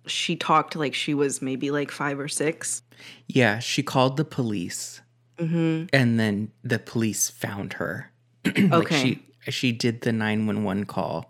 [0.05, 2.81] she talked like she was maybe like five or six
[3.27, 3.59] Yeah.
[3.59, 5.01] She called the police
[5.37, 5.85] mm-hmm.
[5.93, 8.11] and then the police found her.
[8.45, 9.01] like Okay.
[9.45, 11.29] she she did the 911 call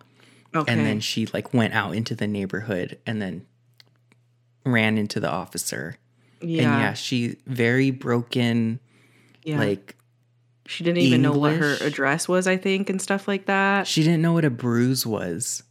[0.55, 3.45] okay and then she like went out into the neighborhood and then
[4.65, 5.97] ran into the officer.
[6.41, 8.79] yeah, And yeah, she very broken
[9.43, 9.57] yeah.
[9.59, 9.95] like
[10.65, 14.03] she didn't even know what her address was i think and stuff like that she
[14.03, 15.63] didn't know what a bruise was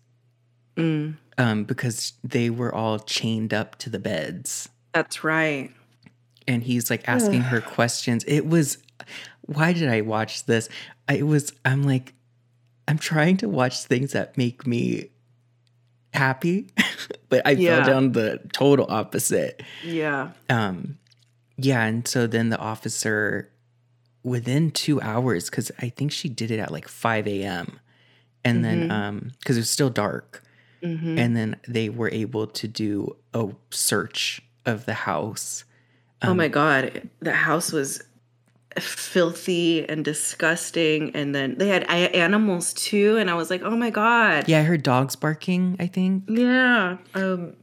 [0.77, 4.69] mm, um because they were all chained up to the beds.
[4.93, 5.71] that's right
[6.49, 8.25] and he's like asking her questions.
[8.25, 8.79] It was
[9.43, 10.69] why did I watch this?
[11.09, 12.15] I it was I'm like
[12.89, 15.11] I'm trying to watch things that make me
[16.13, 16.67] happy,
[17.29, 17.77] but I Yeah.
[17.85, 19.63] fell down the total opposite.
[19.85, 20.99] yeah Um
[21.57, 23.52] yeah, and so then the officer
[24.23, 27.81] within 2 hours cuz I think she did it at like 5 a.m.
[28.45, 30.43] and then um cuz it was still dark
[30.83, 35.65] hmm and then they were able to do a search of the house.
[36.23, 38.03] oh my god, the house was
[38.81, 43.91] filthy and disgusting, and then they had animals too, and I was like, oh my
[43.91, 46.25] god, Yeah, I heard dogs barking, I think.
[46.29, 46.97] yeah.
[47.15, 47.57] Um,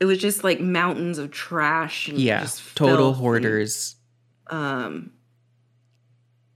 [0.00, 2.08] it was just like mountains of trash.
[2.08, 3.96] And Yeah, just total hoarders.
[4.48, 5.12] Um,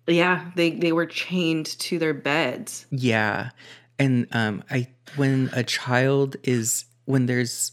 [0.06, 2.86] yeah, they they were chained to their beds.
[2.90, 3.50] Yeah.
[3.98, 7.72] And um I when a child is when there's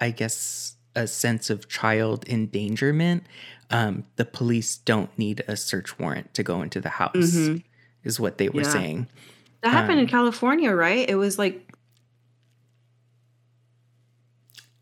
[0.00, 3.24] I guess a sense of child endangerment,
[3.70, 7.62] um the police don't need a search warrant to go into the house Mhm.
[8.02, 8.72] is what they were Yeah.
[8.72, 9.06] saying.
[9.62, 11.08] That happened in Um, California, right?
[11.08, 11.64] It was like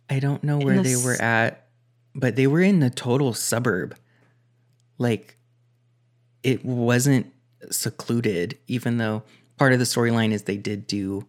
[0.08, 1.66] I don't know where the they were at,
[2.14, 3.96] but they were in the total suburb.
[4.99, 5.36] Like
[6.42, 7.32] it wasn't
[7.70, 9.22] secluded, even though
[9.57, 11.26] part of the storyline is they did do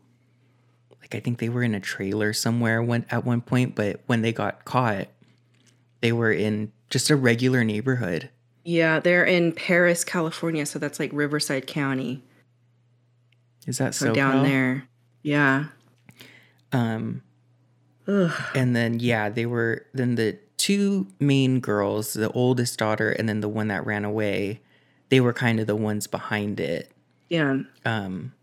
[1.01, 4.21] like I think they were in a trailer somewhere when at one point, but when
[4.21, 5.07] they got caught,
[6.01, 8.29] they were in just a regular neighborhood.
[8.63, 12.23] Yeah, they're in Perris, California, so that's like Riverside County.
[13.65, 14.87] Is that So so down there.
[15.23, 15.65] Yeah.
[16.71, 17.21] Um
[18.07, 18.31] Ugh.
[18.53, 20.37] and then yeah, they were then the
[20.67, 24.59] two main girls, the oldest daughter and then the one that ran away,
[25.09, 26.91] they were kind of the ones behind it.
[27.29, 27.59] Yeah.
[27.85, 28.33] Um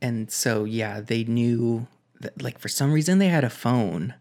[0.00, 1.86] and so yeah, they knew
[2.20, 4.14] that like for some reason they had a phone.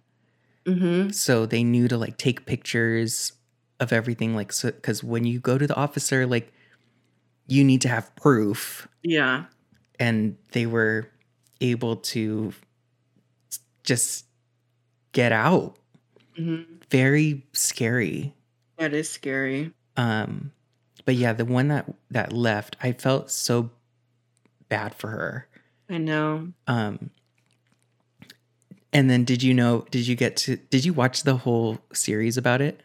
[0.66, 1.12] Mm-hmm.
[1.12, 3.34] So they knew to like take pictures
[3.80, 6.52] of everything like so cuz when you go to the officer like
[7.48, 9.46] you need to have proof Yeah.
[10.00, 11.10] and they were
[11.60, 12.54] able to
[13.84, 14.26] just
[15.14, 15.76] get out.
[16.39, 16.70] Mm-hmm.
[16.92, 18.34] Very scary.
[18.78, 19.72] That is scary.
[19.98, 20.52] Um
[21.06, 23.72] but yeah, the one that that left, I felt so
[24.70, 25.48] bad for her.
[25.89, 26.50] I know.
[26.68, 27.10] Um
[28.94, 32.38] and then did you know did you get to did you watch the whole series
[32.38, 32.82] about it?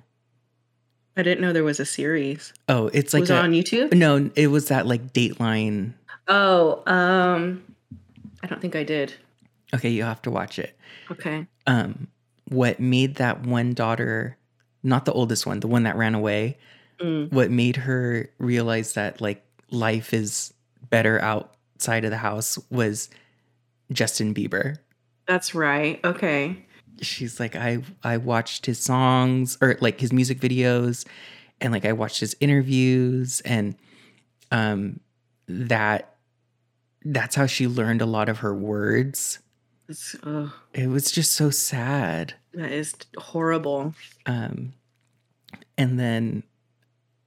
[1.16, 2.52] I didn't know there was a series.
[2.68, 3.94] Oh, it's like was a, it on YouTube?
[3.94, 5.94] No, it was that like Dateline.
[6.28, 7.64] Oh, um,
[8.42, 9.14] I don't think I did.
[9.74, 10.78] Okay, you have to watch it.
[11.10, 11.46] Okay.
[11.66, 12.08] Um
[12.48, 14.36] what made that one daughter,
[14.82, 16.58] not the oldest one, the one that ran away,
[17.00, 17.30] Mm.
[17.30, 20.54] what made her realize that like life is
[20.88, 23.10] better outside of the house was
[23.92, 24.76] Justin Bieber.
[25.28, 26.00] That's right.
[26.04, 26.64] Okay.
[27.02, 31.06] She's like I I watched his songs or like his music videos
[31.60, 33.76] and like I watched his interviews and
[34.50, 35.00] um
[35.48, 36.14] that
[37.04, 39.38] that's how she learned a lot of her words.
[39.88, 42.34] It's, ugh, It was just so sad.
[42.54, 43.94] that is horrible.
[44.26, 44.72] um
[45.78, 46.42] and then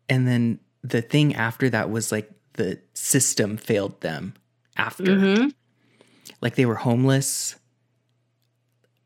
[0.10, 4.34] and then the thing after that was like the system failed them
[4.76, 5.48] after Mm-hmm.
[6.42, 7.56] like they were homeless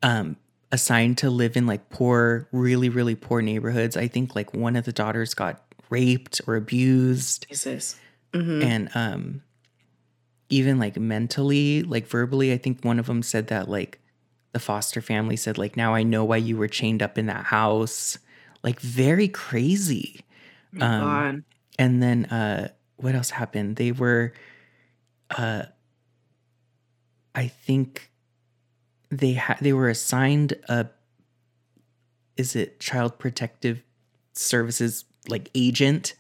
[0.01, 0.35] um
[0.71, 4.85] assigned to live in like poor really really poor neighborhoods i think like one of
[4.85, 7.99] the daughters got raped or abused Jesus.
[8.33, 8.61] Mm-hmm.
[8.63, 9.41] and um
[10.53, 13.99] even like mentally like verbally i think one of them said that like
[14.51, 17.45] the foster family said like now i know why you were chained up in that
[17.45, 18.19] house
[18.63, 20.21] like very crazy
[20.79, 21.43] um, God.
[21.79, 24.31] and then uh what else happened they were
[25.37, 25.63] uh
[27.33, 28.11] i think
[29.09, 30.85] they had they were assigned a
[32.37, 33.81] is it child protective
[34.33, 36.13] services like agent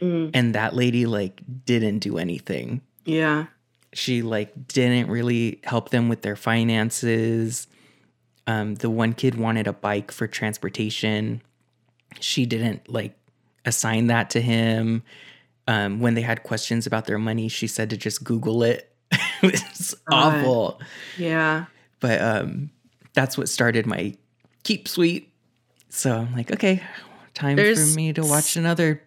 [0.00, 0.30] Mm.
[0.32, 3.46] and that lady like didn't do anything Yeah.
[3.92, 7.66] She like didn't really help them with their finances
[8.46, 11.40] um the one kid wanted a bike for transportation
[12.20, 13.16] she didn't like
[13.64, 15.02] assign that to him
[15.66, 18.94] um when they had questions about their money she said to just google it
[19.42, 20.34] it's God.
[20.42, 20.80] awful
[21.16, 21.64] Yeah.
[22.00, 22.70] but um
[23.14, 24.14] that's what started my
[24.64, 25.32] keep sweet
[25.88, 26.82] so i'm like okay
[27.34, 29.00] time There's for me to watch another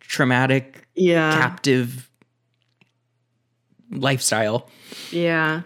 [0.00, 1.32] traumatic Yeah.
[1.32, 2.10] captive
[3.90, 4.68] lifestyle.
[5.10, 5.62] Yeah.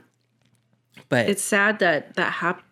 [1.08, 2.62] But It's sad that that hap-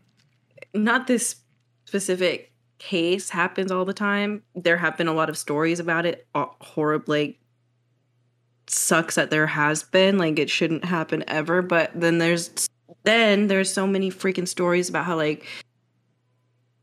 [0.75, 1.37] not this
[1.85, 4.43] specific case happens all the time.
[4.55, 6.27] There have been a lot of stories about it.
[6.35, 7.39] Horribly
[8.67, 10.19] sucks that there has been.
[10.19, 11.63] Like it shouldn't happen ever.
[11.63, 12.69] But then there's
[13.05, 15.45] then there's so many freaking stories about how like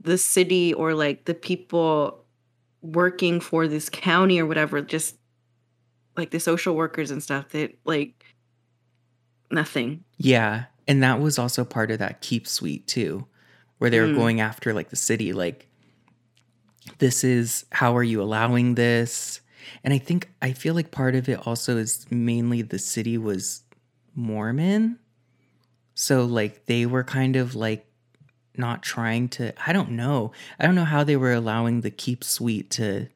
[0.01, 2.24] the city or like the people
[2.82, 5.18] working for this county or whatever just
[6.15, 8.24] like the social workers and stuff that like
[9.51, 13.27] nothing yeah, and that was also part of that Keep Sweet too,
[13.77, 14.15] where they were Mm.
[14.15, 15.67] going after like the city, like
[16.99, 19.41] this is how are you allowing this?
[19.83, 23.63] And I think I feel like part of it also is mainly the city was
[24.15, 24.97] Mormon.
[25.93, 27.85] So like they were kind of like
[28.57, 30.31] not trying to I don't know.
[30.59, 33.07] I don't know how they were allowing the Keep Sweet to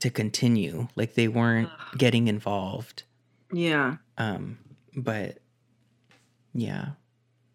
[0.00, 0.88] to continue.
[0.96, 3.04] Like they weren't getting involved.
[3.52, 4.58] yeah Um
[4.96, 5.38] but
[6.54, 6.90] yeah.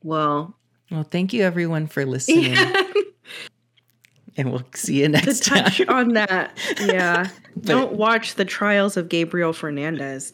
[0.03, 0.55] well
[0.91, 2.55] Well, thank you everyone for listening
[4.37, 5.89] and we'll see you to next touch time.
[5.95, 10.33] on that yeah But- don't watch the trials of gabriel fernandez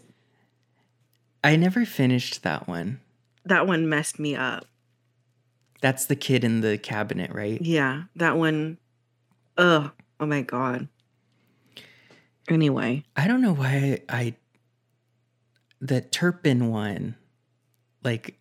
[1.44, 3.00] I never finished that one.
[3.46, 4.66] that one messed me up
[5.82, 7.62] That's the kid in the cabinet, right?
[7.62, 8.78] yeah that one
[9.58, 10.88] ugh oh my god
[12.50, 14.36] anyway I don't know why I
[15.82, 17.16] the Turpin one,
[18.04, 18.40] like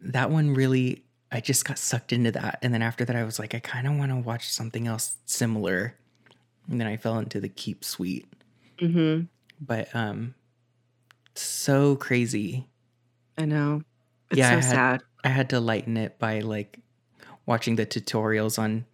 [0.00, 1.02] that one really
[1.32, 2.58] I just got sucked into that.
[2.62, 5.16] And then after that, I was like, I kind of want to watch something else
[5.26, 5.96] similar.
[6.70, 8.26] And then I fell into the Keep Sweet.
[8.78, 9.24] Mm-hmm.
[9.60, 10.34] But um,
[11.34, 12.66] so crazy.
[13.36, 13.82] I know.
[14.30, 15.02] It's Yeah, I so had- sad.
[15.24, 16.78] I had to lighten it by like
[17.46, 18.84] watching the tutorials on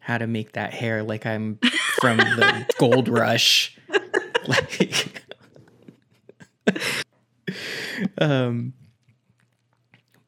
[0.00, 1.58] how to make that hair like I'm
[2.00, 3.78] from the gold rush.
[4.46, 5.22] Like
[8.18, 8.72] um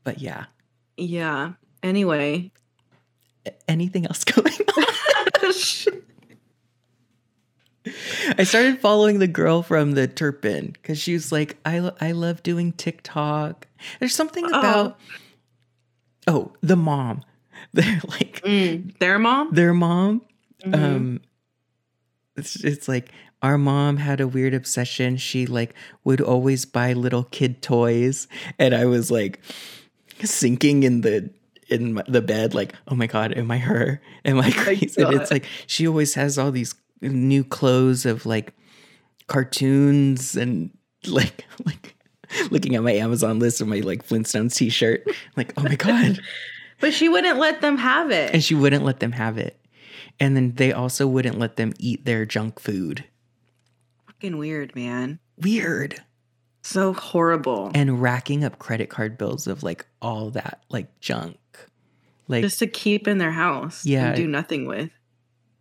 [0.04, 0.44] but yeah.
[0.96, 1.52] Yeah.
[1.82, 2.52] Anyway.
[3.68, 4.84] Anything else going on?
[8.38, 12.12] I started following the girl from the Turpin because she was like, I, lo- I
[12.12, 13.68] love doing TikTok.
[14.00, 14.98] There's something about,
[16.26, 17.22] oh, the mom.
[17.72, 19.54] They're like, Mm, their mom?
[19.54, 20.22] their mom,
[20.64, 20.74] Mhm.
[20.74, 21.20] um,
[22.36, 23.10] it's, it's like,
[23.42, 25.16] our mom had a weird obsession.
[25.16, 25.74] She like
[26.04, 28.28] would always buy little kid toys.
[28.58, 29.40] And I was like
[30.22, 31.30] sinking in the,
[31.68, 34.00] in the bed, like, oh my God, am I her?
[34.24, 35.02] Am I crazy?
[35.02, 38.54] and it's like, she always has all these new clothes of like
[39.26, 40.70] cartoons and
[41.06, 41.94] like like
[42.50, 45.04] looking at my Amazon list of my like Flintstones t-shirt
[45.36, 46.18] like oh my god
[46.80, 48.32] but she wouldn't let them have it.
[48.32, 49.58] and she wouldn't let them have it
[50.18, 53.04] and then they also wouldn't let them eat their junk food
[54.20, 55.18] Fucking weird, man.
[55.38, 56.02] weird
[56.62, 57.70] So horrible.
[57.74, 61.36] and racking up credit card bills of like all that like junk
[62.28, 64.08] like Just to keep in their house Yeah.
[64.08, 64.90] and do nothing with.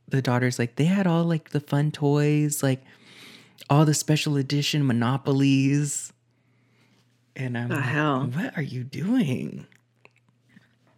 [0.07, 2.81] the daughter's like they had all like the fun toys like
[3.69, 6.13] all the special edition monopolies
[7.35, 8.25] and i'm The like, hell?
[8.27, 9.65] what are you doing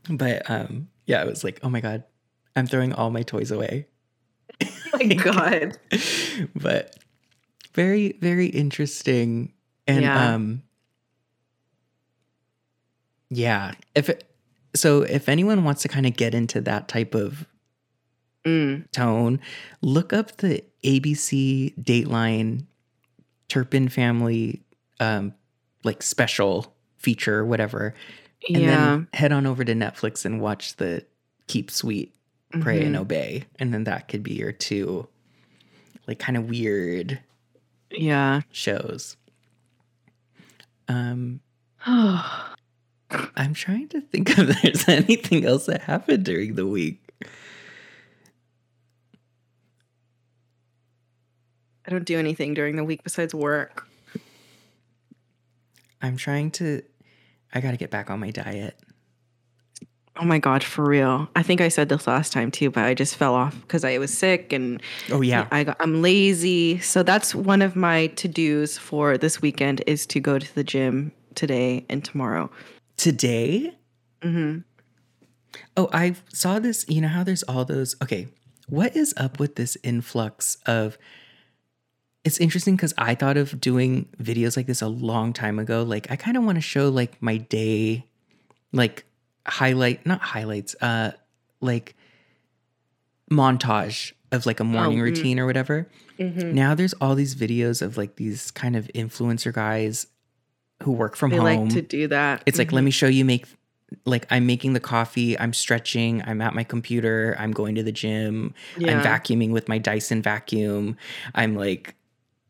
[0.09, 2.03] but um yeah i was like oh my god
[2.55, 3.87] i'm throwing all my toys away
[4.93, 5.77] Oh my God.
[6.55, 6.95] but
[7.77, 9.53] very very interesting
[9.87, 10.33] and Yeah.
[10.33, 10.63] um
[13.29, 14.23] yeah if it,
[14.75, 17.45] so if anyone wants to kind of get into that type of
[18.45, 18.89] Mm.
[18.93, 19.41] tone,
[19.81, 22.65] look up the ABC Dateline
[23.49, 24.61] Turpin family
[25.01, 25.33] um
[25.83, 27.93] like special feature, whatever.
[28.53, 28.67] And Yeah.
[28.67, 31.05] then head on over to Netflix and watch the
[31.47, 32.15] Keep Sweet,
[32.61, 32.99] Pray and Mhm.
[33.01, 33.43] Obey.
[33.59, 35.07] And then that could be your two
[36.07, 37.19] like kind of weird
[37.91, 38.41] Yeah.
[38.51, 39.17] shows.
[40.87, 41.41] Um
[41.85, 47.01] I'm trying to think if there's anything else that happened during the week.
[51.85, 53.87] I don't do anything during the week besides work.
[56.01, 56.83] I'm trying to
[57.53, 58.77] I got to get back on my diet.
[60.19, 61.27] Oh my God, for real.
[61.35, 63.97] I think I said this last time too, but I just fell off because I
[63.99, 65.47] was sick and Oh yeah.
[65.51, 66.79] I got, I'm lazy.
[66.79, 70.63] So that's one of my to dos for this weekend is to go to the
[70.63, 72.49] gym today and tomorrow.
[72.97, 73.73] Today?
[74.21, 74.57] Mm hmm
[75.75, 76.85] Oh, I saw this.
[76.87, 77.95] You know how there's all those.
[78.01, 78.27] Okay,
[78.67, 80.97] what is up with this influx of?
[82.23, 85.83] It's interesting because I thought of doing videos like this a long time ago.
[85.83, 88.05] Like, I kind of want to show like my day,
[88.73, 89.05] like
[89.47, 91.11] highlight, not highlights, uh,
[91.61, 91.95] like
[93.31, 95.03] montage of like a morning mm.
[95.03, 95.87] routine or whatever.
[96.17, 100.07] hmm Now there's all these videos of like these kind of influencer guys
[100.83, 101.65] who work from They home.
[101.65, 102.43] like to do that.
[102.45, 102.73] It's like, Mhm.
[102.73, 103.45] let me show you make
[104.05, 107.91] like I'm making the coffee, I'm stretching, I'm at my computer, I'm going to the
[107.93, 110.97] gym, I'm vacuuming with my Dyson vacuum.
[111.33, 111.95] I'm like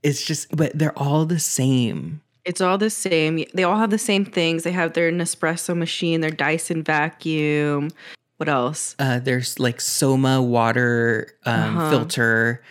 [0.03, 2.21] it's just but they're all the same.
[2.47, 3.43] It's all the same.
[3.53, 4.63] They all have the same things.
[4.63, 7.89] They have their Nespresso machine, their Dyson vacuum.
[8.37, 8.95] What else?
[8.99, 11.89] Uh there's like Soma water um Uh-huh.
[11.89, 12.63] filter.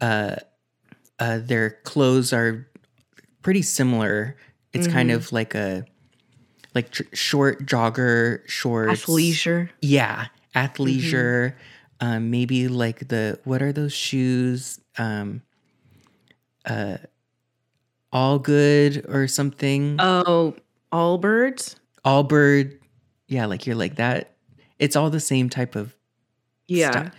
[0.00, 0.36] Uh
[1.18, 2.66] uh their clothes are
[3.42, 4.36] pretty similar.
[4.74, 5.14] It's kind Mhm.
[5.16, 5.86] of like a
[6.74, 9.04] like tr- short jogger shorts.
[9.04, 9.70] Athleisure.
[9.80, 11.54] Yeah, athleisure.
[12.00, 14.80] Um, maybe like the what are those shoes?
[14.98, 15.42] Um,
[16.66, 16.98] uh,
[18.14, 19.96] all good or something.
[19.98, 20.54] Oh,
[20.92, 21.74] Allbirds?
[22.04, 22.78] All bird.
[23.26, 24.36] Yeah, like you're like that.
[24.78, 25.94] It's all the same type of
[26.68, 26.90] Yeah.
[26.90, 27.14] stuff.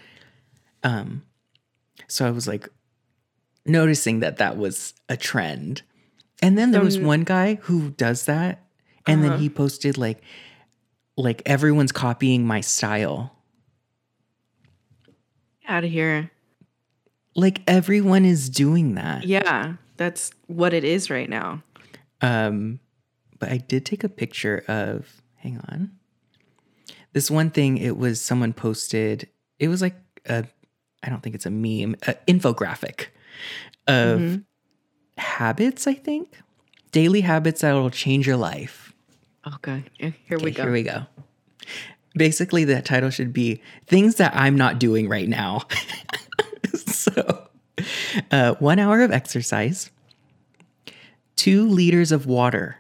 [0.83, 1.23] Um,
[2.07, 2.69] so I was like
[3.65, 5.81] noticing that that was a trend,
[6.41, 8.63] and then there was one guy who does that,
[9.07, 9.29] and Uh-huh.
[9.31, 10.21] then he posted like,
[11.17, 13.35] like everyone's copying my style.
[15.67, 16.31] Out of here.
[17.37, 19.73] like everyone is doing that Yeah.
[19.97, 21.61] That's what it is right now.
[22.21, 22.79] um
[23.39, 25.91] but i did take a picture of hang on
[27.13, 29.27] this one thing it was someone posted
[29.59, 29.95] it was like
[30.27, 30.45] a
[31.03, 33.07] i don't think it's a meme a infographic
[33.87, 34.43] of Mhm.
[35.17, 36.37] habits i think
[36.93, 38.93] daily habits that will change your life
[39.55, 39.83] Okay.
[39.99, 40.63] Here we go.
[40.63, 41.05] here we go
[42.17, 45.63] Basically, the title should be Things That I'm Not Doing Right Now.
[46.87, 47.44] so,
[48.31, 49.91] uh, one hour of exercise,
[51.35, 52.77] two liters of water,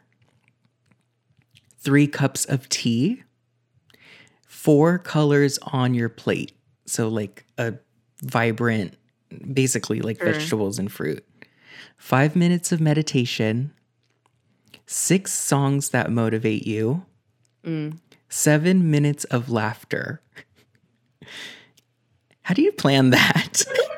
[1.79, 3.23] three cups of tea,
[4.47, 6.53] four colors on your plate.
[6.87, 7.75] So, like a
[8.23, 8.95] vibrant,
[9.53, 11.25] basically like vegetables and fruit,
[11.97, 13.71] five minutes of meditation,
[14.85, 17.05] six songs that motivate you,
[18.29, 20.21] seven minutes of laughter.
[22.43, 23.63] How do you plan that?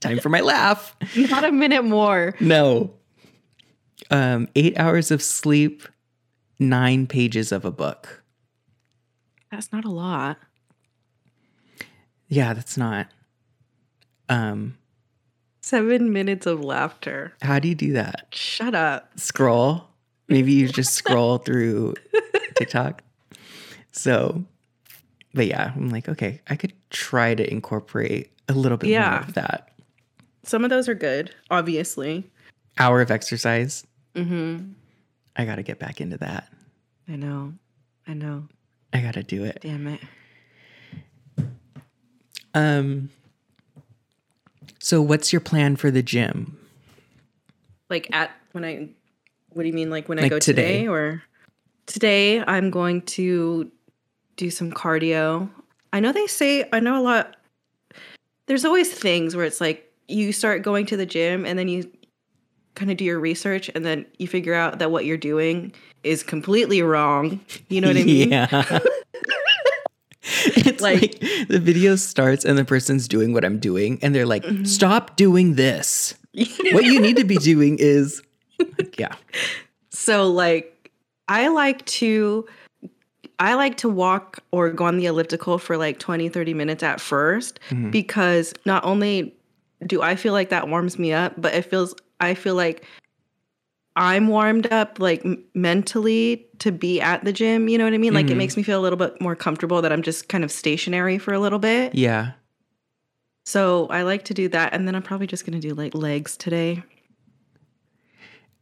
[0.00, 0.96] Time for my laugh.
[1.16, 2.34] Not a minute more.
[2.40, 2.94] No.
[4.10, 5.82] Um, eight hours of sleep,
[6.58, 8.22] nine pages of a book.
[9.50, 10.36] That's not a lot.
[12.28, 13.08] Yeah, that's not.
[14.28, 14.76] Um,
[15.62, 17.32] Seven minutes of laughter.
[17.42, 18.26] how do you do that?
[18.30, 19.10] Shut up.
[19.18, 19.88] Scroll.
[20.28, 21.94] Maybe you just scroll through
[22.56, 23.02] TikTok.
[23.92, 24.44] So,
[25.34, 29.34] but yeah, I'm like, okay, I could try to incorporate a little bit more of
[29.34, 29.72] that.
[30.48, 32.24] Some of those are good, obviously.
[32.78, 33.86] Hour of exercise.
[34.14, 34.72] Mm-hmm.
[35.36, 36.48] I got to get back into that.
[37.06, 37.52] I know.
[38.06, 38.48] I know.
[38.94, 39.58] I got to do it.
[39.60, 40.00] Damn it.
[42.54, 43.10] Um,
[44.78, 46.56] so what's your plan for the gym?
[47.90, 48.88] Like at when I
[49.50, 50.78] what do you mean like when I go today.
[50.78, 51.22] today or
[51.84, 53.70] today I'm going to
[54.36, 55.50] do some cardio.
[55.92, 57.36] I know they say I know a lot
[58.46, 61.90] there's always things where it's like you start going to the gym and then you
[62.74, 65.72] kind of do your research and then you figure out that what you're doing
[66.04, 67.40] is completely wrong.
[67.68, 68.30] You know what I mean?
[68.30, 68.78] Yeah.
[70.22, 74.26] it's like, Like- the video starts and the person's doing what I'm doing, and they're
[74.26, 74.64] like, Mm-hmm.
[74.64, 76.14] "Stop doing this.
[76.72, 78.22] what you need to be doing is,
[78.78, 79.14] like, yeah,
[79.90, 80.90] So like
[81.28, 82.46] I like to
[83.40, 86.98] I like to walk or go on the elliptical for like 20 30 minutes at
[86.98, 89.34] 1st because not only
[89.86, 92.84] do I feel like that warms me up, but it feels I feel like
[93.96, 95.24] I'm warmed up like
[95.54, 98.14] mentally to be at the gym, you know what I mean?
[98.14, 100.52] Like it makes me feel a little bit more comfortable that I'm just kind of
[100.52, 101.94] stationary for a little bit.
[101.94, 102.32] yeah."
[103.44, 105.94] So I like to do that and then I'm probably just going to do like
[105.94, 106.82] legs today.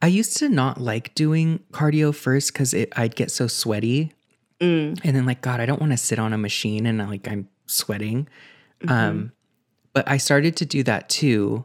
[0.02, 4.12] I used to not like doing cardio first because it I'd get so sweaty,
[4.60, 4.98] Mm.
[5.04, 7.46] and then like, God, I don't want to sit on a machine and like I'm
[7.66, 8.26] sweating.
[8.88, 9.32] Um,
[9.96, 11.64] but I started to do that too,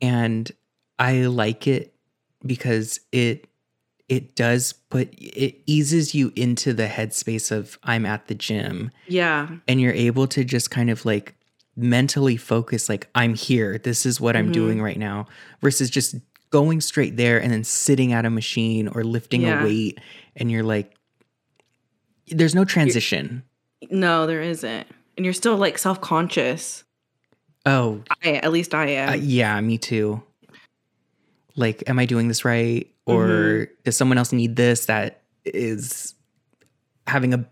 [0.00, 0.50] and
[0.98, 1.94] I like it
[2.44, 3.46] because it
[4.08, 9.48] it does put it eases you into the headspace of I'm at the gym, Yeah.
[9.68, 11.36] and you're able to just kind of like
[11.76, 14.84] mentally focus like i'm here this is what i'm doing mm-hmm.
[14.84, 15.26] right now
[15.62, 16.14] versus just
[16.50, 19.62] going straight there and then sitting at a machine or lifting Yeah.
[19.62, 19.98] a weight
[20.36, 20.94] and you're like
[22.26, 23.42] there's no transition
[23.90, 24.86] No, there isn't.
[25.16, 26.84] And you're still like self-conscious.
[27.66, 29.08] Oh I at least I am.
[29.10, 30.22] uh, yeah me too
[31.56, 33.72] like am i doing this right or Mm-hmm.
[33.84, 36.14] does someone else need this that is
[37.06, 37.44] having a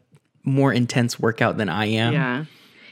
[0.44, 2.44] more intense workout than i am yeah.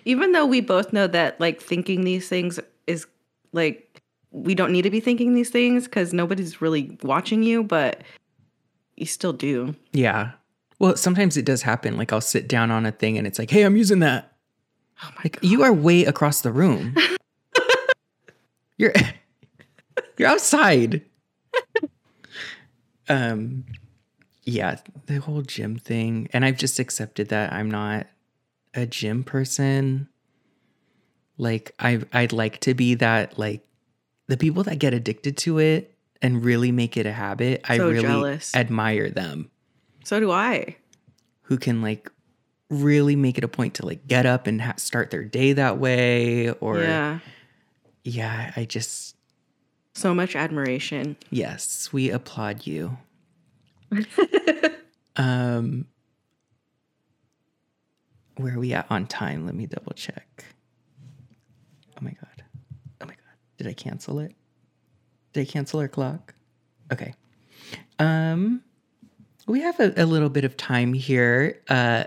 [0.04, 3.06] Even though we both know that like thinking these things is
[3.52, 4.00] like
[4.30, 8.02] we don't need to be thinking these things because nobody's really watching you, but
[8.96, 9.74] you still do.
[9.92, 10.30] yeah
[10.78, 13.50] well sometimes it does happen like i'll sit down on a thing and it's like
[13.50, 14.27] hey i'm using that
[15.02, 16.94] Oh my Like you are way across the room.
[18.78, 18.92] you're
[20.18, 21.02] you're outside.
[23.08, 23.64] um
[24.44, 24.76] yeah,
[25.06, 26.28] the whole gym thing.
[26.32, 28.06] And I've just accepted that I'm not
[28.74, 30.08] a gym person.
[31.36, 33.64] Like I I'd like to be that like
[34.26, 37.60] the people that get addicted to it and really make it a habit.
[37.68, 38.54] I really jealous.
[38.54, 39.50] admire them
[40.04, 40.76] So do I.
[41.42, 42.10] who can like
[42.70, 45.78] really make it a point to like get up and ha- start their day that
[45.78, 47.18] way or yeah.
[48.04, 49.16] yeah i just
[49.94, 51.16] So much admiration.
[51.30, 52.98] yes we applaud you.
[55.16, 55.86] Um
[58.36, 59.44] where are we at on time?
[59.46, 60.44] Let me double check.
[61.96, 62.44] Oh my god.
[63.00, 63.36] Oh my god.
[63.56, 64.32] Did i cancel it?
[65.32, 66.34] Did i cancel our clock?
[66.92, 67.14] Okay.
[67.98, 68.62] Um
[69.48, 71.60] we have a, a little bit of time here.
[71.68, 72.04] Uh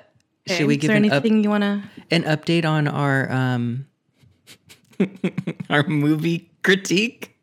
[0.48, 1.84] should we Is give there an, up, anything you want to?
[2.10, 3.86] an update on our um
[5.70, 7.36] our movie critique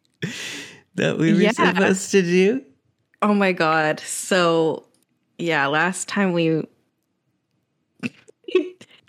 [0.94, 1.52] that we were Yeah.
[1.52, 2.62] supposed to do
[3.20, 3.98] Oh my god.
[4.00, 4.84] So,
[5.38, 6.62] yeah, last time we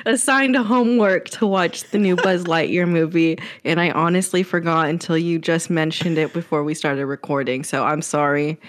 [0.06, 5.16] assigned a homework to watch the new Buzz Lightyear movie, and I honestly forgot until
[5.18, 7.64] you just mentioned it before we started recording.
[7.64, 8.60] So I'm sorry.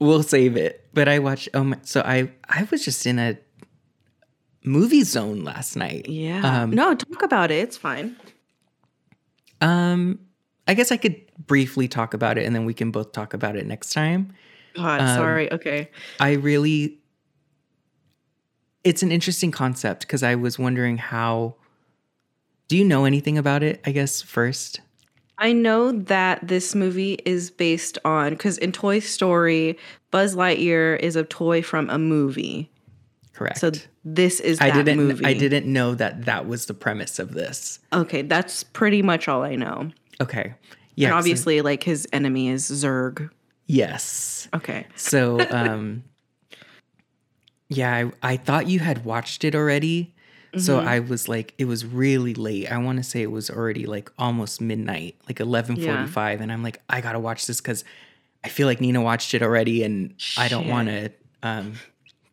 [0.00, 0.86] we'll save it.
[0.94, 1.50] But I watched.
[1.52, 1.78] Oh my!
[1.82, 3.36] So I I was just in a
[4.64, 6.08] movie zone last night.
[6.08, 6.62] Yeah.
[6.62, 7.62] Um, no, talk about it.
[7.62, 8.16] It's fine.
[9.60, 10.18] Um,
[10.66, 13.56] I guess I could briefly talk about it and then we can both talk about
[13.56, 14.34] it next time.
[14.74, 15.52] God, Um, sorry.
[15.52, 15.90] Okay.
[16.20, 16.98] I really
[18.84, 21.54] it's an interesting concept because I was wondering how
[22.66, 24.80] do you know anything about it, I guess first?
[25.38, 29.78] I know that this movie is based on because in Toy Story,
[30.10, 32.71] Buzz Lightyear is a toy from a movie.
[33.32, 33.58] Correct.
[33.58, 33.70] So
[34.04, 35.24] this is I didn't movie.
[35.24, 37.78] I didn't know that that was the premise of this.
[37.92, 39.90] Okay, that's pretty much all I know.
[40.20, 40.54] Okay.
[40.94, 41.08] Yeah.
[41.08, 43.30] and obviously, like his enemy is Zurg.
[43.66, 44.48] yes.
[44.54, 44.86] Okay.
[44.96, 46.04] So, um,
[47.68, 50.14] yeah, I, I thought you had watched it already.
[50.58, 50.88] So Mm-hmm.
[50.88, 52.70] I was like, it was really late.
[52.70, 56.62] I want to say it was already like almost midnight, like eleven forty-five, and I'm
[56.62, 57.84] like, I gotta watch this because
[58.44, 61.10] I feel like Nina watched it already, and I don't want to
[61.42, 61.72] um,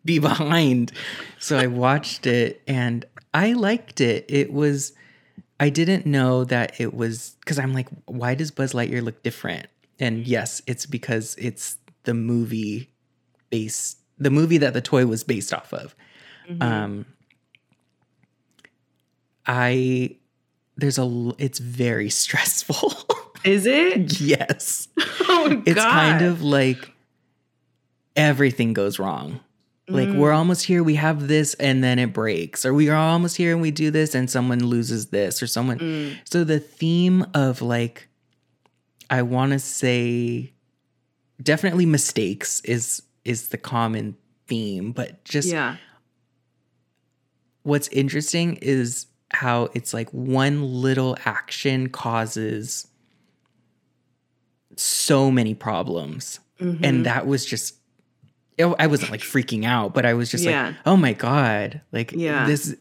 [0.06, 0.92] be behind.
[1.40, 4.26] So I watched it, and I liked it.
[4.28, 4.94] It was.
[5.62, 9.68] I didn't know that it was because I'm like, why does Buzz Lightyear look different?
[10.00, 12.90] And yes, it's because it's the movie
[13.50, 15.96] based, the movie that the toy was based off of.
[16.62, 17.06] Um,
[19.46, 20.16] I
[20.78, 22.94] there's a, it's very stressful.
[23.44, 24.20] Is it?
[24.20, 24.88] yes,
[25.22, 26.92] Oh it's kind of like
[28.16, 29.40] everything goes wrong.
[29.90, 33.38] Like we're almost here, we have this, and then it breaks, or we are almost
[33.38, 36.18] here and we do this, and someone loses this, or someone.
[36.26, 38.08] So the theme of like,
[39.10, 40.54] I want to say,
[41.42, 44.16] definitely mistakes is is the common
[44.48, 45.78] theme, but just yeah.
[47.64, 52.88] what's interesting is how it's like one little action causes
[54.76, 56.40] so many problems.
[56.60, 56.84] Mm-hmm.
[56.84, 57.76] And that was just
[58.60, 60.68] I wasn't like freaking out, but I was just Yeah.
[60.68, 62.46] like, "Oh my god, like Yeah.
[62.46, 62.76] this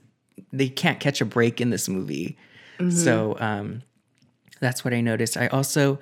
[0.53, 2.37] they can't catch a break in this movie."
[2.79, 2.91] Mm-hmm.
[2.91, 3.83] So, um
[4.61, 5.37] that's what I noticed.
[5.37, 5.99] I also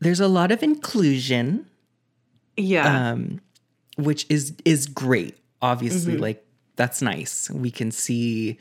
[0.00, 1.66] there's a lot of inclusion
[2.56, 3.10] Yeah.
[3.12, 3.40] um,
[3.96, 5.36] which is is great.
[5.62, 6.22] Obviously, Mm-hmm.
[6.22, 7.48] like that's nice.
[7.50, 8.58] We can see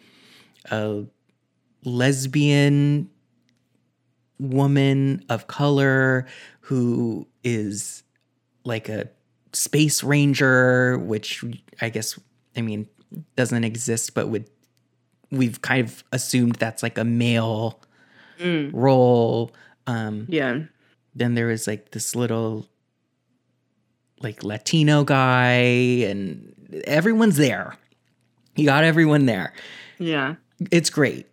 [0.72, 1.04] a
[1.84, 3.10] lesbian
[4.40, 6.26] woman of color
[6.62, 8.04] who is
[8.66, 9.08] like a
[9.54, 11.44] space ranger, which
[11.82, 12.20] I guess
[12.58, 12.88] I mean
[13.38, 14.50] doesn't exist, but would
[15.32, 17.80] we've kind of assumed that's like a male
[18.38, 18.72] Mm.
[18.74, 19.54] role.
[19.88, 20.64] Um, yeah.
[21.16, 22.68] then there was like this little
[24.22, 25.54] like Latino guy
[26.04, 26.54] and
[26.86, 27.78] everyone's there.
[28.58, 29.54] You got everyone there.
[30.00, 30.36] Yeah.
[30.72, 31.28] It's great.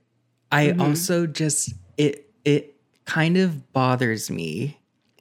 [0.53, 4.79] I also just it it kind of bothers me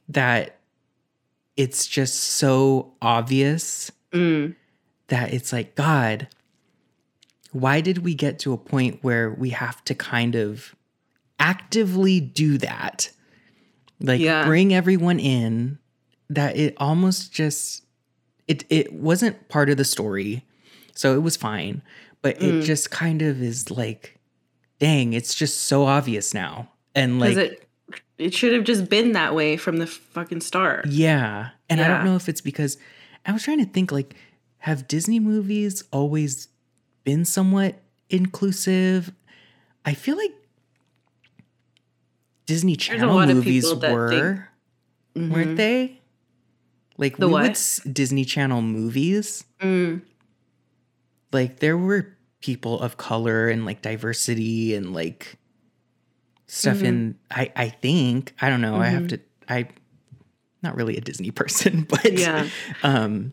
[0.08, 0.58] that
[1.56, 4.54] it's just so obvious Mm.
[5.08, 6.28] that it's like god
[7.52, 10.74] why did we get to a point where we have to kind of
[11.38, 13.10] actively do that
[14.00, 14.44] like Yeah.
[14.46, 15.78] bring everyone in
[16.30, 17.84] that it almost just
[18.48, 20.44] it it wasn't part of the story
[20.94, 21.82] so it was fine
[22.22, 22.60] but Mm.
[22.62, 24.18] it just kind of is like
[24.78, 27.61] dang it's just so obvious now and like it
[28.22, 30.86] it should have just been that way from the fucking start.
[30.86, 31.50] yeah.
[31.68, 32.76] And I don't know if it's because
[33.26, 34.14] I was trying to think like,
[34.58, 36.48] have Disney movies always
[37.04, 39.10] been somewhat inclusive?
[39.84, 40.32] I feel like
[42.46, 45.56] Disney Channel movies were, think- weren't Mhm.
[45.56, 46.00] they?
[46.98, 47.80] Like The we what?
[47.84, 49.44] would Disney Channel movies.
[49.60, 50.02] Mm.
[51.32, 55.36] Like there were people of color and like diversity and like
[56.54, 56.86] stuff Mm-hmm.
[56.86, 59.68] in I I think I don't know I have to I
[60.62, 62.46] not really a Disney person but Yeah.
[62.82, 63.32] um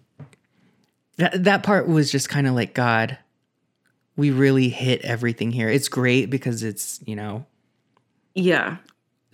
[1.18, 3.18] that that part was just kind of like god
[4.16, 7.46] we really hit everything here it's great because it's you know
[8.36, 8.78] Yeah.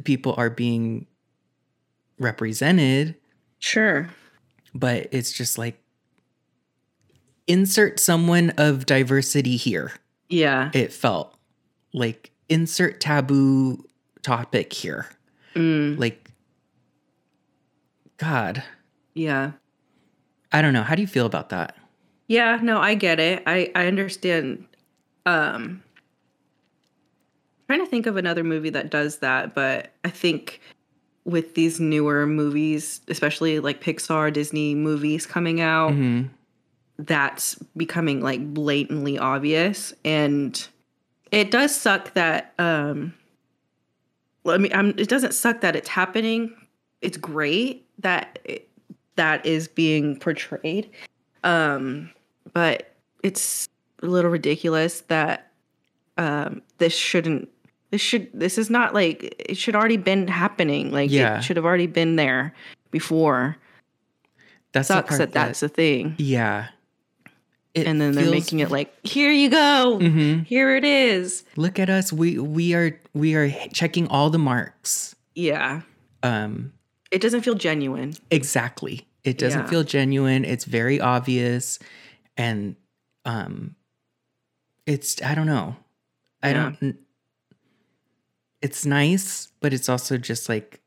[0.04, 1.06] people are being
[2.20, 3.16] represented
[3.60, 4.10] Sure.
[4.74, 5.80] but it's just like
[7.48, 9.92] insert someone of diversity here
[10.30, 10.72] Yeah.
[10.74, 11.36] it felt
[11.94, 13.84] like insert taboo
[14.22, 15.08] topic here
[15.56, 15.98] Mm.
[15.98, 16.30] like
[18.18, 18.64] god
[19.14, 19.52] Yeah.
[20.52, 21.76] i don't know how do you feel about that
[22.28, 23.44] Yeah, no, I get it.
[23.46, 24.66] I I understand.
[25.28, 25.84] Um
[27.68, 30.60] trying to think of another movie that does that, but I think
[31.24, 36.30] with these newer movies, especially like Pixar, Disney movies coming out, Mhm.
[36.98, 40.68] that's becoming like blatantly obvious and
[41.32, 43.14] it does suck that um
[44.44, 46.56] well, I mean, I'm, it doesn't suck that it's happening.
[47.02, 48.70] It's great that it,
[49.16, 50.92] that is being portrayed.
[51.44, 52.12] Um,
[52.54, 53.68] but it's
[54.04, 55.52] a little ridiculous that
[56.18, 57.50] um this shouldn't
[57.92, 61.40] this should this is not like it should already been happening like Yeah.
[61.40, 62.54] it should have already been there
[62.92, 63.58] before
[64.74, 66.68] That's the sucks part that that's a thing yeah.
[67.76, 70.46] It and then they're feels- making it like here you go Mhm.
[70.48, 72.12] here it is Look at us.
[72.14, 75.14] We we are we are checking all the marks.
[75.36, 75.82] yeah
[76.24, 76.72] Um
[77.12, 79.06] it doesn't feel genuine exactly.
[79.26, 79.68] It doesn't Yeah.
[79.70, 80.46] feel genuine.
[80.46, 81.78] It's very obvious
[82.38, 82.76] and
[83.26, 83.76] um
[84.86, 85.76] it's I don't know.
[86.42, 86.72] I Yeah.
[86.80, 86.98] don't
[88.62, 90.80] it's nice, but it's also just like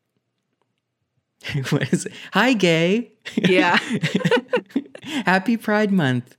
[1.70, 2.12] what is it?
[2.32, 3.12] Hi gay.
[3.36, 3.78] yeah
[5.26, 6.36] Happy Pride Month.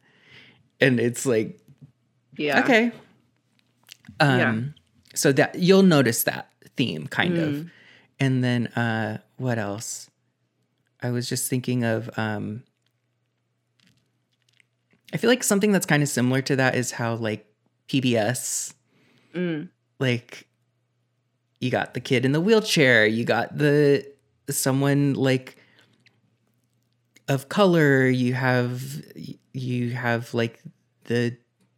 [0.82, 1.60] And it's like
[2.38, 2.92] yeah Okay.
[4.20, 4.62] Um Yeah.
[5.16, 7.54] so that you'll notice that theme kind of.
[7.56, 7.70] Mm.
[8.20, 10.10] And then uh what else?
[11.02, 12.64] I was just thinking of um
[15.14, 17.46] I feel like something that's kind of similar to that is how like
[17.88, 18.74] PBS
[19.36, 19.70] Mm.
[20.00, 20.48] like
[21.60, 24.04] you got the kid in the wheelchair, you got the
[24.50, 25.58] someone like
[27.30, 28.82] of color, you have
[29.54, 30.60] you have like
[31.06, 31.38] the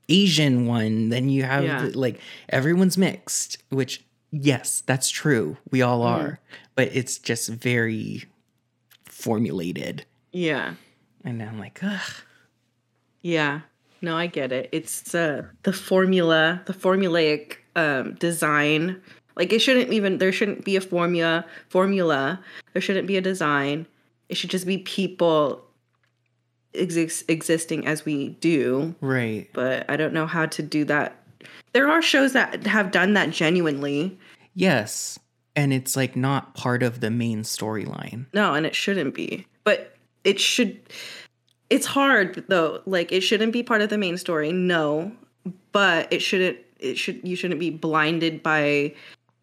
[0.10, 1.86] Asian one, then you have Yeah.
[1.86, 5.58] the- like everyone's mixed, which yes, that's true.
[5.72, 6.26] We all Mm-hmm.
[6.26, 6.40] are,
[6.76, 8.24] but it's just very
[9.06, 10.06] formulated.
[10.32, 10.76] yeah
[11.24, 12.12] And I'm like, ugh.
[13.22, 13.62] Yeah.
[14.02, 14.70] No, I get it.
[14.72, 19.00] It's uh, the formula, the formulaic um, design.
[19.36, 22.40] Like it shouldn't even there shouldn't be a formula formula.
[22.74, 23.86] There shouldn't be a design.
[24.32, 25.64] It should just be people
[26.74, 28.96] exist, existing as we do.
[29.02, 29.50] Right.
[29.54, 31.22] But I don't know how to do that.
[31.74, 34.18] There are shows that have done that genuinely.
[34.56, 35.20] Yes.
[35.56, 38.26] And it's like not part of the main storyline.
[38.34, 39.46] No, and it shouldn't be.
[39.66, 40.80] But it should
[41.70, 42.82] it's hard though.
[42.86, 44.54] Like it shouldn't be part of the main story.
[44.54, 45.12] No.
[45.74, 48.96] But it shouldn't it should you shouldn't be blinded by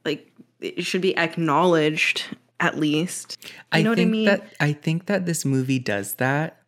[0.07, 2.25] like it should be acknowledged
[2.61, 3.39] at least.
[3.43, 4.25] You I know what I think mean?
[4.27, 6.63] that I think that this movie does that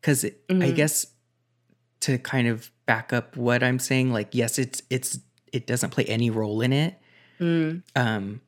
[0.00, 0.74] because I Mhm.
[0.76, 1.06] guess
[2.00, 5.18] to kind of back up what I'm saying, like yes, it's it's
[5.52, 6.94] it doesn't play any role in it.
[7.40, 8.40] Mm, Um,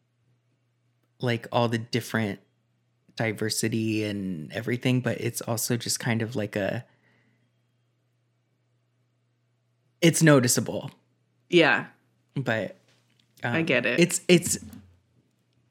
[1.20, 2.40] like all the different
[3.16, 6.84] diversity and everything, but it's also just kind of like a.
[10.00, 10.90] It's noticeable,
[11.48, 11.86] yeah.
[12.36, 12.76] but
[13.42, 13.98] I um, get it.
[14.00, 14.58] It's it's.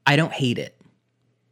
[0.07, 0.75] I don't hate it.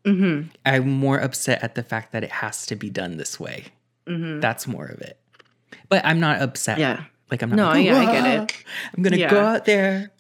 [0.06, 0.50] Mhm.
[0.66, 3.66] I'm more upset at the fact that it has to be done this way.
[4.08, 4.42] Mhm.
[4.42, 5.20] That's more of it.
[5.90, 6.80] But I'm not upset.
[6.80, 7.04] Yeah.
[7.30, 7.56] Like I'm not.
[7.56, 8.64] No, like, yeah, I get it.
[8.96, 9.30] I'm gonna Yeah.
[9.30, 10.12] go out there.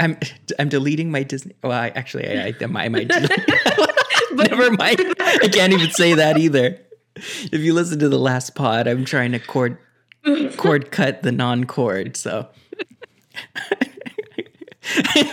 [0.00, 0.16] I'm
[0.58, 1.54] I'm deleting my Disney.
[1.62, 3.08] Well, I, actually, I, I, I might.
[4.32, 5.00] Never mind.
[5.20, 6.78] I can't even say that either.
[7.16, 9.76] If you listen to the last pod, I'm trying to cord
[10.56, 12.16] cord cut the non cord.
[12.16, 12.48] So.
[14.82, 15.24] so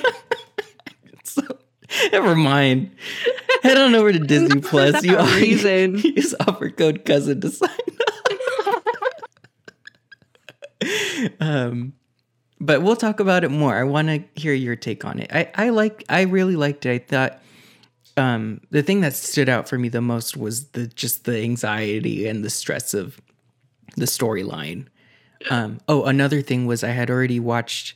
[2.12, 2.92] never mind.
[3.64, 5.04] Head on over to Disney Plus.
[5.04, 5.98] You reason.
[6.04, 7.70] use offer code cousin to sign
[8.08, 8.84] up.
[11.40, 11.94] um,
[12.60, 13.76] but we'll talk about it more.
[13.76, 15.32] I want to hear your take on it.
[15.34, 16.04] I I like.
[16.10, 16.92] I really liked it.
[16.92, 17.42] I thought
[18.18, 22.28] um, the thing that stood out for me the most was the just the anxiety
[22.28, 23.20] and the stress of
[23.96, 24.88] the storyline.
[25.50, 27.96] Um, oh, another thing was I had already watched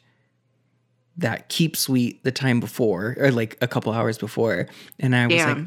[1.20, 4.68] that Keep Sweet the time before, or like a couple hours before,
[5.00, 5.58] and I was like,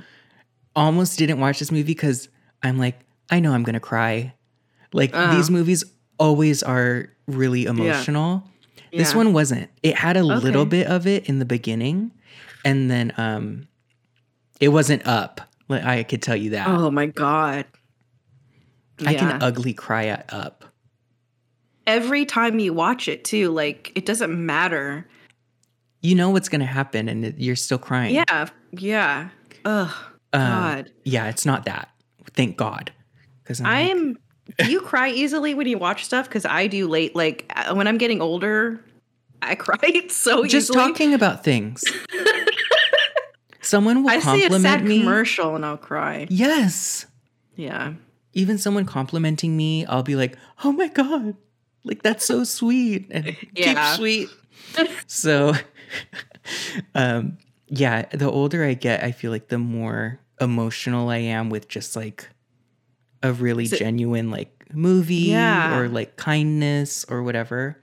[0.75, 2.29] almost didn't watch this movie because
[2.63, 2.99] I'm like,
[3.31, 4.35] I know I'm gonna cry.
[4.93, 5.35] Like Uh.
[5.37, 5.85] these movies
[6.19, 8.45] always are really emotional.
[8.93, 9.17] This Yeah.
[9.17, 9.71] one wasn't.
[9.83, 12.13] It had a little bit of it in the beginning,
[12.65, 13.69] and then um,
[14.61, 15.41] it wasn't up.
[15.69, 16.69] Like I could tell you that.
[16.69, 17.65] Oh my god.
[19.07, 20.65] I can ugly cry at up.
[21.87, 25.09] Every time you watch it too, like it doesn't matter.
[26.03, 28.15] You know what's gonna happen, and you're still crying.
[28.15, 28.49] Yeah.
[28.73, 29.29] Yeah.
[29.65, 29.95] Ugh.
[30.33, 30.93] Um, God.
[31.05, 31.89] Yeah, it's not that.
[32.35, 32.93] Thank God.
[33.43, 34.17] Because I am.
[34.59, 36.29] Do you cry easily when you watch stuff?
[36.29, 37.15] Because I do late.
[37.15, 38.85] Like uh, when I'm getting older,
[39.41, 39.79] I cry
[40.09, 40.79] so just easily.
[40.79, 41.85] talking about things.
[43.61, 45.01] Someone will I see a compliment sad me.
[45.01, 46.27] commercial and I'll cry.
[46.29, 47.07] Yes.
[47.55, 47.95] Yeah.
[48.35, 51.37] Even someone complimenting me, I'll be like, "Oh my god,
[51.85, 53.93] like that's so sweet and Yeah.
[53.93, 54.29] keep sweet."
[55.07, 55.53] so,
[56.95, 57.39] um,
[57.69, 61.95] yeah, the older I get, I feel like the more emotional I am with just
[61.97, 62.29] like
[63.23, 65.79] a really it- genuine like movie Yeah.
[65.79, 67.81] or like kindness or whatever.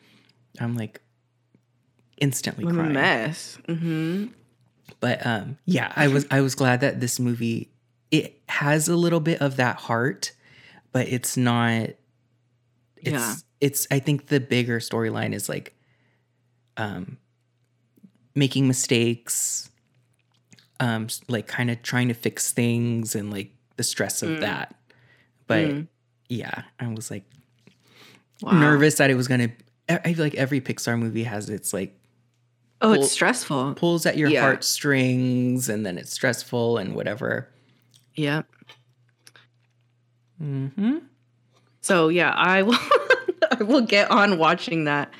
[0.59, 1.01] I'm like
[2.17, 2.93] instantly I'm a crying.
[2.93, 3.57] mess.
[3.67, 4.25] hmm
[4.99, 7.69] but um yeah i was i was glad that this movie
[8.11, 10.33] it has a little bit of that heart
[10.91, 11.83] but it's not
[12.97, 13.35] it's Yeah.
[13.61, 15.73] it's I think the bigger storyline is like
[16.75, 17.17] um
[18.39, 19.69] making mistakes,
[20.79, 24.39] um like kind of trying to fix things and like the stress of Mm.
[24.41, 24.75] that.
[25.45, 25.87] But Mm.
[26.29, 27.25] yeah, I was like
[28.41, 28.53] Wow.
[28.59, 29.49] nervous that it was gonna
[29.89, 31.95] I feel like every Pixar movie has its like
[32.81, 33.73] Oh, Pull- it's stressful.
[33.75, 34.39] pulls at your Yeah.
[34.41, 37.49] heartstrings and then it's stressful and whatever.
[38.15, 38.47] Yep.
[40.37, 40.97] hmm
[41.81, 42.77] So yeah, I will.
[43.51, 45.11] I will get on watching that.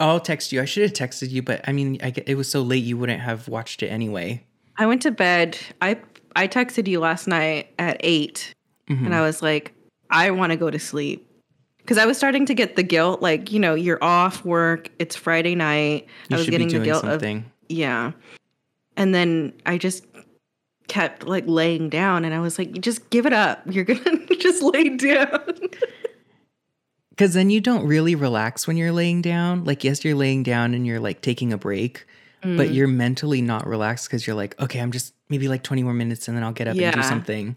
[0.00, 0.60] I'll text you.
[0.60, 3.20] I should have texted you, but I mean, I it was so late you wouldn't
[3.20, 4.44] have watched it anyway.
[4.76, 5.56] I went to bed.
[5.80, 5.98] I
[6.36, 8.54] I texted you last night at 8
[8.90, 9.06] Mhm.
[9.06, 9.72] and I was like,
[10.10, 11.26] I want to go to sleep
[11.78, 13.22] because I was starting to get the guilt.
[13.22, 14.90] Like you know, you're off work.
[14.98, 16.06] It's Friday night.
[16.28, 17.44] You I was getting be the guilt of something.
[17.68, 18.12] yeah,
[18.96, 20.04] and then I just
[20.88, 23.62] kept like laying down, and I was like, just give it up.
[23.70, 25.40] You're gonna just lay down.
[27.14, 29.64] Because then you don't really relax when you're laying down.
[29.64, 32.04] Like, yes, you're laying down and you're like taking a break,
[32.42, 32.74] but Mm.
[32.74, 36.26] you're mentally not relaxed because you're like, okay, I'm just maybe like 20 more minutes
[36.26, 37.08] and then I'll get up and do Yeah.
[37.08, 37.54] something.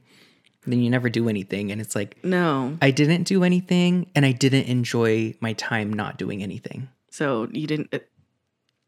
[0.67, 1.71] Then you never do anything.
[1.71, 6.17] And it's like, no, I didn't do anything and I didn't enjoy my time not
[6.17, 6.89] doing anything.
[7.09, 7.87] so you didn't.
[7.91, 8.09] It,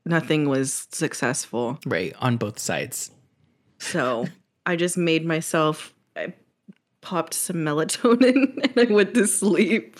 [0.06, 1.80] nothing was successful.
[1.86, 2.14] Right.
[2.20, 3.10] On both sides.
[3.80, 4.28] So
[4.68, 5.96] I just made myself.
[6.16, 6.34] I
[7.02, 10.00] popped some melatonin and I went to sleep.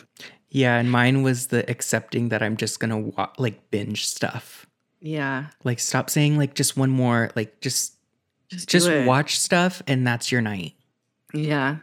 [0.52, 0.78] Yeah.
[0.78, 4.66] And mine was the accepting that I'm just to wa- like binge stuff.
[5.02, 7.94] Yeah, Like, stop saying like just one more, like, just
[8.50, 10.74] just just watch stuff and that's your night.
[11.34, 11.78] Yeah,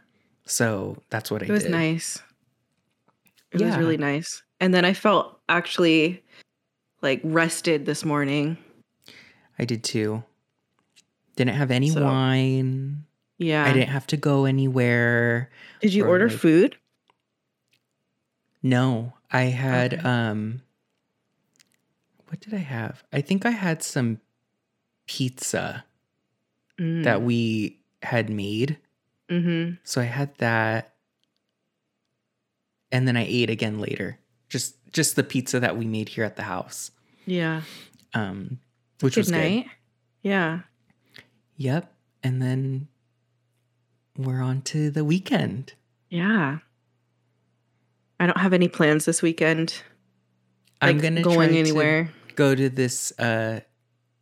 [0.45, 1.73] So that's what I it was did.
[1.73, 2.19] nice.
[3.53, 4.43] It was really nice.
[4.61, 6.23] And then I felt actually
[7.01, 8.59] like rested this morning.
[9.59, 10.23] I did too.
[11.37, 13.05] Didn't have any So- wine.
[13.39, 13.65] Yeah.
[13.65, 15.49] I didn't have to go anywhere.
[15.81, 16.77] Did you or, order like- food?
[18.67, 20.03] No, I had Okay.
[20.03, 20.63] um
[22.29, 23.05] what did I have?
[23.13, 24.21] I think I had some
[25.07, 25.85] pizza
[26.79, 28.79] that we had made.
[29.31, 29.77] Mm-hmm.
[29.85, 30.95] So I had that
[32.93, 34.19] and then I ate again later.
[34.49, 36.91] Just just the pizza that we made here at the house.
[37.25, 37.63] Yeah.
[38.15, 38.59] Um
[39.01, 39.67] which Good was night.
[40.23, 40.61] Yeah.
[41.57, 41.93] Yep.
[42.25, 42.89] And then
[44.19, 45.75] we're on to the weekend.
[46.11, 46.59] Yeah.
[48.19, 49.83] I don't have any plans this weekend.
[50.81, 52.11] I'm gonna going try to anywhere.
[52.35, 53.61] go to this uh,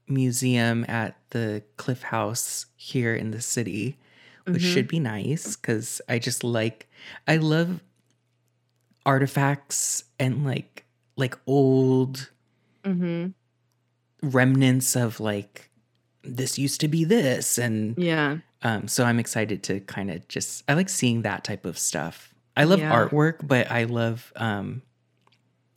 [0.09, 3.99] museum at the Cliff House here in the city,
[4.47, 4.73] which Mhm.
[4.73, 6.89] should be nice because I just like
[7.27, 7.81] I love
[9.07, 10.85] artifacts and like
[11.17, 12.31] like old
[12.85, 13.29] Mm-hmm.
[14.23, 15.71] remnants of like
[16.23, 18.39] this used to be this and Yeah.
[18.63, 22.34] um so I'm excited to kind of just I like seeing that type of stuff.
[22.57, 22.93] I love Yeah.
[22.93, 24.83] artwork, but I love um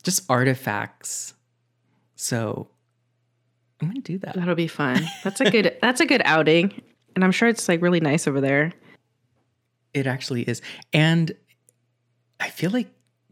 [0.04, 1.34] just artifacts.
[2.16, 2.70] So
[3.82, 4.36] I'm gonna do that.
[4.36, 5.06] That'll be fun.
[5.24, 6.82] That's a good that's a good outing.
[7.16, 8.74] And I'm sure it's like really nice over there.
[9.94, 10.62] It actually is.
[10.94, 11.32] And
[12.40, 12.90] I feel like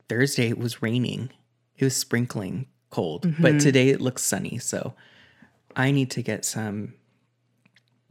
[0.09, 1.29] Thursday it was raining.
[1.77, 3.61] It was sprinkling cold, but Mhm.
[3.61, 4.57] today it looks sunny.
[4.57, 4.95] So
[5.75, 6.93] I need to get some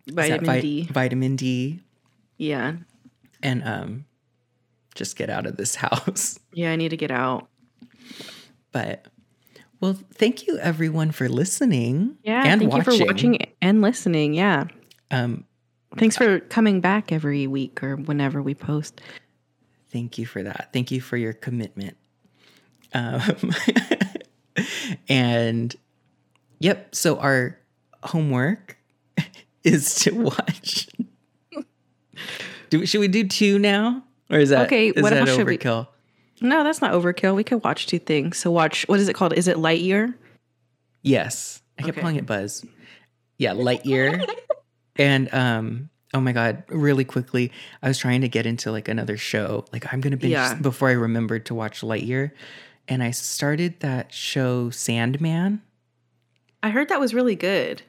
[0.06, 0.82] Vitamin vi- D.
[0.92, 1.80] vitamin D
[2.36, 2.74] Yeah.
[3.42, 4.04] and um
[4.94, 6.38] just get out of this house.
[6.52, 7.48] Yeah, I need to get out.
[8.72, 9.06] But
[9.80, 12.16] well, thank you everyone for listening.
[12.22, 12.42] Yeah.
[12.44, 12.92] and thank watching.
[12.92, 14.34] you for watching and listening.
[14.34, 14.64] Yeah.
[15.10, 15.44] Um,
[15.96, 19.00] Thanks for coming back every week or whenever we post.
[19.92, 20.70] thank you for that.
[20.72, 21.96] Thank you for your commitment.
[22.92, 23.52] Um,
[25.08, 25.74] and
[26.58, 26.94] yep.
[26.94, 27.58] So our
[28.02, 28.76] homework
[29.62, 30.88] is to watch.
[32.70, 35.58] Do should we do two now, or is that Okay, Is what that should we-
[35.58, 35.88] overkill?
[36.40, 37.34] No, that's not overkill.
[37.36, 38.38] We could watch two things.
[38.38, 39.32] So watch what is it called?
[39.34, 40.14] Is it Lightyear?
[41.02, 42.00] Yes, I kept Okay.
[42.00, 42.64] calling it Buzz.
[43.38, 44.26] Yeah, Lightyear.
[44.96, 47.52] and um, oh my god, really quickly,
[47.82, 49.64] I was trying to get into like another show.
[49.72, 50.54] Like I'm gonna binge Yeah.
[50.54, 52.32] before I remembered to watch Lightyear,
[52.88, 55.62] and I started that show Sandman.
[56.62, 57.82] I heard that was really good.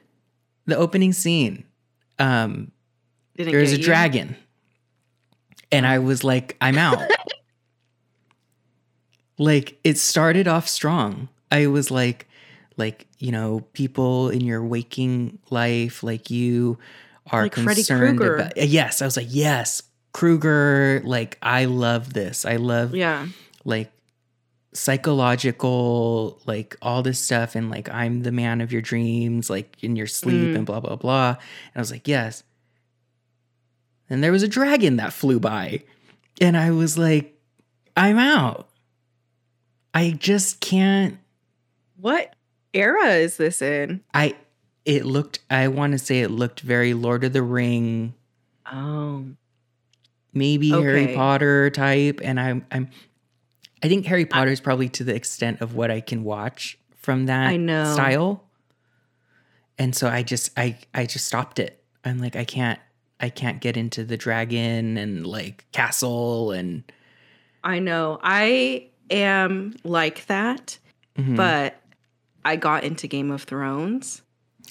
[0.66, 1.64] The opening scene,
[2.20, 2.72] um,
[3.38, 3.84] Didn't there's a you?
[3.84, 4.36] dragon,
[5.76, 7.02] and I was like, I'm out.
[9.38, 11.30] like it started off strong.
[11.52, 12.28] I was like,
[12.78, 16.78] like you know, people in your waking life, like you
[17.32, 18.58] are Like concerned about.
[18.58, 19.82] Yes, I was like, yes,
[20.14, 21.02] Krueger.
[21.04, 22.46] Like I love this.
[22.46, 23.28] I love Yeah.
[23.64, 23.92] like
[24.74, 29.96] psychological like all this stuff and like i'm the man of your dreams like in
[29.96, 30.56] your sleep Mm.
[30.58, 31.38] and blah blah blah and
[31.78, 32.44] i was like yes
[34.10, 35.84] and there was a dragon that flew by
[36.42, 37.38] and i was like
[37.98, 38.70] i'm out
[39.98, 41.20] I just can't.
[42.02, 42.36] What
[42.74, 44.02] era is this in?
[44.14, 44.36] I
[44.84, 45.40] it looked.
[45.50, 48.14] I want to say it looked very Lord of the Ring,
[48.70, 49.24] Oh.
[50.34, 52.90] maybe Harry Potter type, and I'm I'm.
[53.82, 57.28] I think Harry Potter is probably to the extent of what I can watch from
[57.28, 57.94] that I know.
[57.94, 58.44] style.
[59.78, 61.82] And so I just I I just stopped it.
[62.04, 62.82] I'm like I can't
[63.26, 66.84] I can't get into the dragon and like castle and
[67.64, 68.20] I know.
[68.22, 70.78] I am like that,
[71.18, 71.36] Mhm.
[71.36, 71.82] but
[72.46, 74.22] I got into Game of Thrones.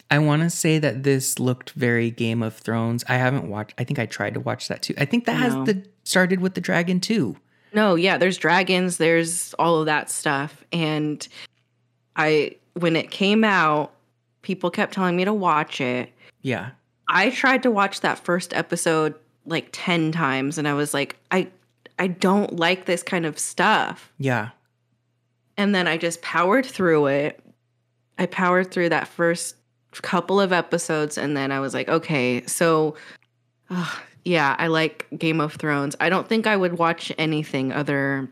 [0.09, 3.03] I want to say that this looked very Game of Thrones.
[3.09, 3.75] I haven't watched.
[3.77, 4.95] I think I tried to watch that too.
[4.99, 7.37] I think that has the started with the dragon too.
[7.73, 10.63] No, yeah, there's dragons, there's all of that stuff.
[10.73, 11.27] And
[12.15, 13.93] I when it came out,
[14.43, 16.13] people kept telling me to watch it.
[16.43, 16.71] Yeah.
[17.09, 19.15] I tried to watch that first episode
[19.47, 21.49] like 10 times and I was like, I
[21.99, 24.13] I don't like this kind of stuff.
[24.19, 24.51] Yeah.
[25.57, 27.41] And then I just powered through it.
[28.19, 29.57] I powered through that first
[30.03, 32.97] couple of episodes and then I was like, okay, so
[33.71, 35.95] ugh, yeah, I like Game of Thrones.
[36.01, 38.29] I don't think I would watch anything other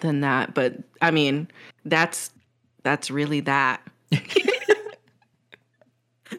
[0.00, 1.48] than that, but I mean,
[1.84, 2.30] that's
[2.82, 3.82] that's really that.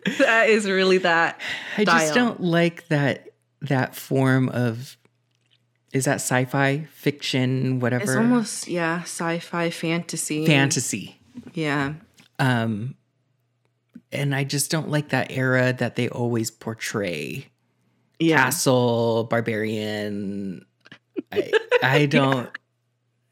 [0.19, 1.39] that is really that.
[1.77, 3.29] I just don't like that
[3.61, 4.95] that form of
[5.91, 10.45] is that sci-fi fiction whatever It's almost yeah, sci-fi fantasy.
[10.45, 11.19] fantasy.
[11.53, 11.93] Yeah.
[12.37, 12.95] Um
[14.11, 17.47] and I just don't like that era that they always portray.
[18.19, 18.37] Yeah.
[18.37, 20.65] Castle, barbarian.
[21.31, 21.51] I,
[21.83, 22.49] I don't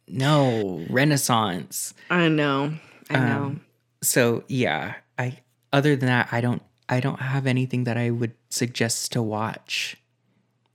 [0.08, 0.86] know.
[0.90, 1.94] Renaissance.
[2.10, 2.74] I know.
[3.10, 3.44] I know.
[3.44, 3.62] Um,
[4.04, 5.40] So yeah, I
[5.74, 9.98] other than that, I don't I don't have anything that I would suggest to watch.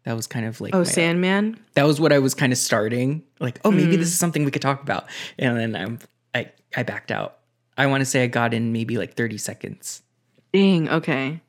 [0.04, 1.58] That was kind of like oh, Sandman?
[1.74, 3.22] that was what I was kind of starting.
[3.40, 3.98] Like, oh, maybe Mm.
[4.00, 5.06] this is something we could talk about.
[5.38, 5.98] And then I'm
[6.34, 7.38] I I backed out.
[7.78, 10.02] I want to say I got in maybe like 30 seconds.
[10.52, 11.40] Dang, okay.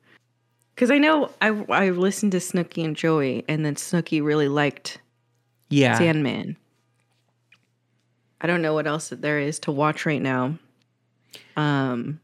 [0.74, 4.98] Because I know I I listened to Snooki and Joey, and then Snooki really liked
[5.68, 5.98] Yeah.
[5.98, 6.56] Sandman.
[8.40, 10.58] I don't know what else that there is to watch right now.
[11.56, 12.20] Um,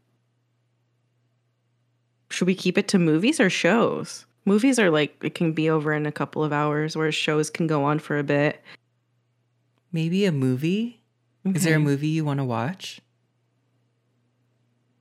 [2.31, 4.25] should we keep it to movies or shows?
[4.45, 7.67] Movies are like it can be over in a couple of hours, whereas shows can
[7.67, 8.61] go on for a bit.
[9.91, 11.01] Maybe a movie?
[11.45, 13.01] Is there a movie you want to watch?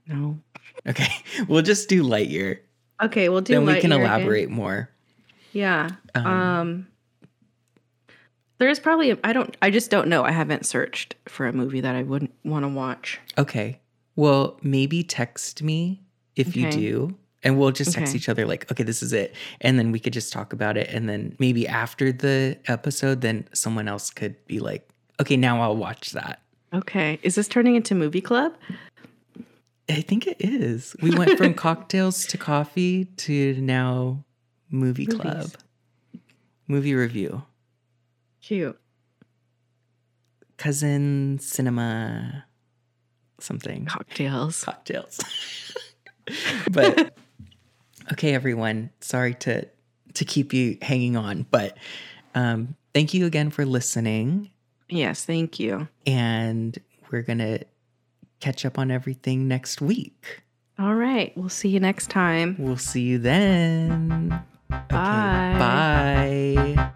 [0.07, 0.39] No.
[0.87, 1.09] Okay.
[1.49, 2.59] We'll just do Lightyear.
[3.03, 3.55] Okay, we'll do.
[3.55, 4.01] then we can Lightyear again.
[4.07, 4.91] elaborate more.
[5.53, 5.91] Yeah.
[6.15, 6.87] Um, Um,
[8.59, 10.23] there is probably I don't I just don't know.
[10.25, 13.19] I haven't searched for a movie that I wouldn't want to watch.
[13.39, 13.81] Okay.
[14.17, 16.03] Well, maybe text me
[16.41, 17.17] if you do.
[17.43, 18.19] And we'll just text Okay.
[18.19, 19.35] each other like, okay, this is it.
[19.63, 20.91] And then we could just talk about it.
[20.91, 24.87] And then maybe after the episode, then someone else could be like,
[25.21, 26.43] okay, now I'll watch that.
[26.75, 27.19] Okay.
[27.23, 28.53] Is this turning into movie club?
[29.89, 30.95] I think it is.
[31.01, 34.23] We went from cocktails to coffee to now
[34.71, 35.21] movie Movies.
[35.21, 35.51] club,
[36.69, 37.43] movie review,
[38.43, 38.79] Cute.
[40.59, 42.45] cousin cinema,
[43.41, 43.87] something.
[43.87, 44.63] Cocktails.
[44.63, 45.21] cocktails.
[46.71, 47.15] but
[48.13, 48.91] okay, everyone.
[49.01, 49.67] Sorry to
[50.15, 51.77] to keep you hanging on, but
[52.35, 54.51] um, thank you again for listening,
[54.89, 55.89] Yes, thank you.
[56.07, 56.77] and
[57.11, 57.61] we're gonna
[58.41, 60.43] catch up on everything next week.
[60.79, 61.33] All right.
[61.37, 62.57] We'll see you next time.
[62.59, 64.43] We'll see you then.
[64.73, 65.57] Okay, Bye.
[66.77, 66.93] bye.